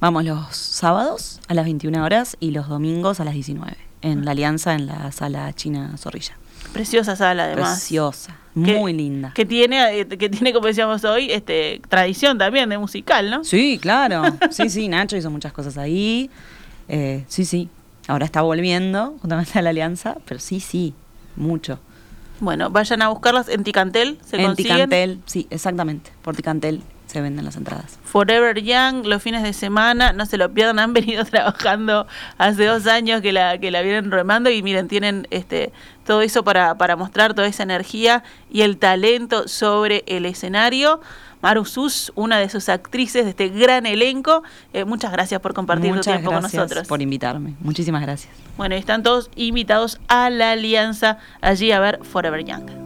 Vamos 0.00 0.24
los 0.24 0.56
sábados 0.56 1.40
a 1.48 1.54
las 1.54 1.64
21 1.64 2.02
horas 2.04 2.36
y 2.40 2.50
los 2.50 2.68
domingos 2.68 3.20
a 3.20 3.24
las 3.24 3.34
19. 3.34 3.76
En 4.02 4.24
la 4.24 4.32
alianza 4.32 4.74
en 4.74 4.86
la 4.86 5.12
sala 5.12 5.52
China 5.54 5.92
Zorrilla. 5.96 6.36
Preciosa 6.72 7.14
sala, 7.16 7.44
además. 7.44 7.78
Preciosa, 7.78 8.36
Que- 8.54 8.78
muy 8.78 8.92
linda. 8.92 9.32
Que 9.34 9.44
tiene, 9.44 10.00
eh, 10.00 10.06
que 10.06 10.28
tiene, 10.28 10.52
como 10.52 10.66
decíamos 10.68 11.04
hoy, 11.04 11.30
este 11.32 11.80
tradición 11.88 12.38
también 12.38 12.68
de 12.68 12.78
musical, 12.78 13.30
¿no? 13.30 13.42
Sí, 13.44 13.78
claro. 13.80 14.22
Sí, 14.50 14.70
sí, 14.70 14.86
Nacho 14.88 15.16
hizo 15.16 15.30
muchas 15.30 15.52
cosas 15.52 15.76
ahí. 15.76 16.30
Eh, 16.88 17.24
sí, 17.28 17.44
sí. 17.44 17.68
Ahora 18.06 18.26
está 18.26 18.42
volviendo 18.42 19.16
justamente 19.20 19.58
a 19.58 19.62
la 19.62 19.70
alianza, 19.70 20.16
pero 20.26 20.38
sí, 20.38 20.60
sí, 20.60 20.94
mucho. 21.36 21.80
Bueno, 22.40 22.68
vayan 22.70 23.00
a 23.02 23.08
buscarlas 23.08 23.48
en 23.48 23.64
Ticantel, 23.64 24.18
se 24.24 24.36
en 24.36 24.46
consiguen. 24.46 24.72
Ticantel, 24.76 25.20
sí, 25.24 25.46
exactamente. 25.50 26.10
Por 26.22 26.36
Ticantel 26.36 26.82
se 27.14 27.20
venden 27.20 27.44
las 27.44 27.56
entradas. 27.56 27.98
Forever 28.02 28.60
Young, 28.60 29.06
los 29.06 29.22
fines 29.22 29.42
de 29.44 29.52
semana, 29.52 30.12
no 30.12 30.26
se 30.26 30.36
lo 30.36 30.52
pierdan, 30.52 30.80
han 30.80 30.92
venido 30.92 31.24
trabajando 31.30 32.06
hace 32.38 32.66
dos 32.66 32.86
años 32.86 33.22
que 33.22 33.32
la, 33.32 33.58
que 33.58 33.70
la 33.70 33.82
vienen 33.82 34.10
remando 34.10 34.50
y 34.50 34.62
miren, 34.62 34.88
tienen 34.88 35.26
este 35.30 35.72
todo 36.04 36.20
eso 36.20 36.44
para, 36.44 36.76
para 36.76 36.96
mostrar 36.96 37.32
toda 37.32 37.46
esa 37.46 37.62
energía 37.62 38.24
y 38.50 38.60
el 38.60 38.76
talento 38.76 39.48
sobre 39.48 40.04
el 40.06 40.26
escenario. 40.26 41.00
Maru 41.40 41.64
Sus, 41.66 42.10
una 42.14 42.38
de 42.38 42.48
sus 42.48 42.68
actrices 42.68 43.24
de 43.24 43.30
este 43.30 43.48
gran 43.48 43.86
elenco, 43.86 44.42
eh, 44.72 44.84
muchas 44.84 45.12
gracias 45.12 45.40
por 45.40 45.54
compartir 45.54 45.90
tu 45.90 45.96
Muchas 45.96 46.14
tiempo 46.14 46.32
con 46.32 46.42
nosotros. 46.42 46.88
por 46.88 47.00
invitarme. 47.00 47.54
Muchísimas 47.60 48.02
gracias. 48.02 48.34
Bueno, 48.56 48.74
están 48.74 49.02
todos 49.02 49.30
invitados 49.36 50.00
a 50.08 50.30
la 50.30 50.52
alianza 50.52 51.18
allí 51.42 51.70
a 51.70 51.80
ver 51.80 52.00
Forever 52.02 52.44
Young. 52.44 52.83